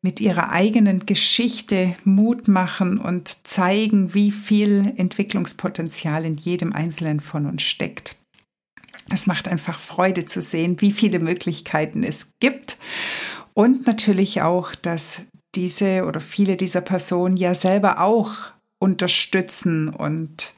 mit 0.03 0.21
ihrer 0.21 0.51
eigenen 0.51 1.07
Geschichte 1.07 1.97
Mut 2.05 2.49
machen 2.49 2.99
und 2.99 3.47
zeigen, 3.47 4.15
wie 4.15 4.31
viel 4.31 4.93
Entwicklungspotenzial 4.97 6.25
in 6.25 6.37
jedem 6.37 6.73
Einzelnen 6.73 7.21
von 7.21 7.47
uns 7.47 7.63
steckt. 7.63 8.17
Es 9.11 9.27
macht 9.27 9.49
einfach 9.49 9.79
Freude 9.79 10.25
zu 10.25 10.43
sehen, 10.43 10.81
wie 10.81 10.93
viele 10.93 11.19
Möglichkeiten 11.19 12.05
es 12.05 12.29
gibt 12.41 12.77
und 13.55 13.87
natürlich 13.87 14.43
auch, 14.43 14.75
dass 14.75 15.23
diese 15.55 16.05
oder 16.05 16.21
viele 16.21 16.57
dieser 16.57 16.81
Personen 16.81 17.37
ja 17.37 17.55
selber 17.55 18.01
auch 18.01 18.33
unterstützen 18.79 19.89
und 19.89 20.53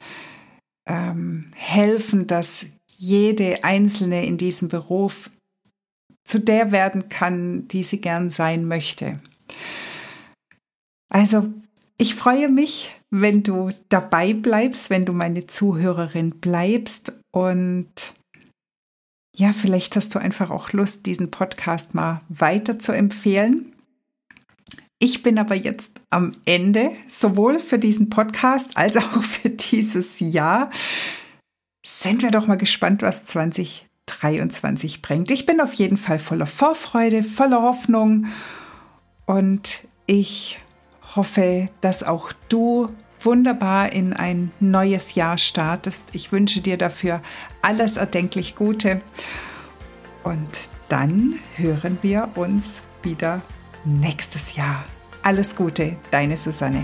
ähm, 0.87 1.51
helfen, 1.55 2.27
dass 2.27 2.65
jede 3.01 3.63
Einzelne 3.63 4.25
in 4.27 4.37
diesem 4.37 4.69
Beruf 4.69 5.31
zu 6.23 6.39
der 6.39 6.71
werden 6.71 7.09
kann, 7.09 7.67
die 7.67 7.83
sie 7.83 7.99
gern 7.99 8.29
sein 8.29 8.67
möchte. 8.67 9.19
Also, 11.09 11.51
ich 11.97 12.13
freue 12.13 12.47
mich, 12.47 12.91
wenn 13.09 13.41
du 13.41 13.71
dabei 13.89 14.33
bleibst, 14.33 14.91
wenn 14.91 15.05
du 15.05 15.13
meine 15.13 15.47
Zuhörerin 15.47 16.39
bleibst 16.39 17.13
und 17.31 17.89
ja, 19.35 19.51
vielleicht 19.51 19.95
hast 19.95 20.13
du 20.13 20.19
einfach 20.19 20.51
auch 20.51 20.71
Lust, 20.71 21.07
diesen 21.07 21.31
Podcast 21.31 21.95
mal 21.95 22.21
weiter 22.29 22.77
zu 22.77 22.91
empfehlen. 22.91 23.73
Ich 24.99 25.23
bin 25.23 25.39
aber 25.39 25.55
jetzt 25.55 26.01
am 26.11 26.33
Ende, 26.45 26.91
sowohl 27.09 27.59
für 27.59 27.79
diesen 27.79 28.09
Podcast 28.09 28.77
als 28.77 28.95
auch 28.95 29.23
für 29.23 29.49
dieses 29.49 30.19
Jahr. 30.19 30.69
Sind 31.83 32.21
wir 32.23 32.31
doch 32.31 32.47
mal 32.47 32.57
gespannt, 32.57 33.01
was 33.01 33.25
2023 33.25 35.01
bringt. 35.01 35.31
Ich 35.31 35.45
bin 35.45 35.59
auf 35.59 35.73
jeden 35.73 35.97
Fall 35.97 36.19
voller 36.19 36.45
Vorfreude, 36.45 37.23
voller 37.23 37.61
Hoffnung 37.61 38.27
und 39.25 39.87
ich 40.05 40.59
hoffe, 41.15 41.69
dass 41.81 42.03
auch 42.03 42.31
du 42.49 42.89
wunderbar 43.21 43.93
in 43.93 44.13
ein 44.13 44.51
neues 44.59 45.15
Jahr 45.15 45.37
startest. 45.37 46.09
Ich 46.13 46.31
wünsche 46.31 46.61
dir 46.61 46.77
dafür 46.77 47.21
alles 47.61 47.97
erdenklich 47.97 48.55
Gute. 48.55 49.01
Und 50.23 50.49
dann 50.89 51.35
hören 51.55 51.97
wir 52.01 52.29
uns 52.35 52.81
wieder 53.03 53.41
nächstes 53.85 54.55
Jahr. 54.55 54.85
Alles 55.23 55.55
Gute, 55.55 55.97
deine 56.09 56.37
Susanne. 56.37 56.83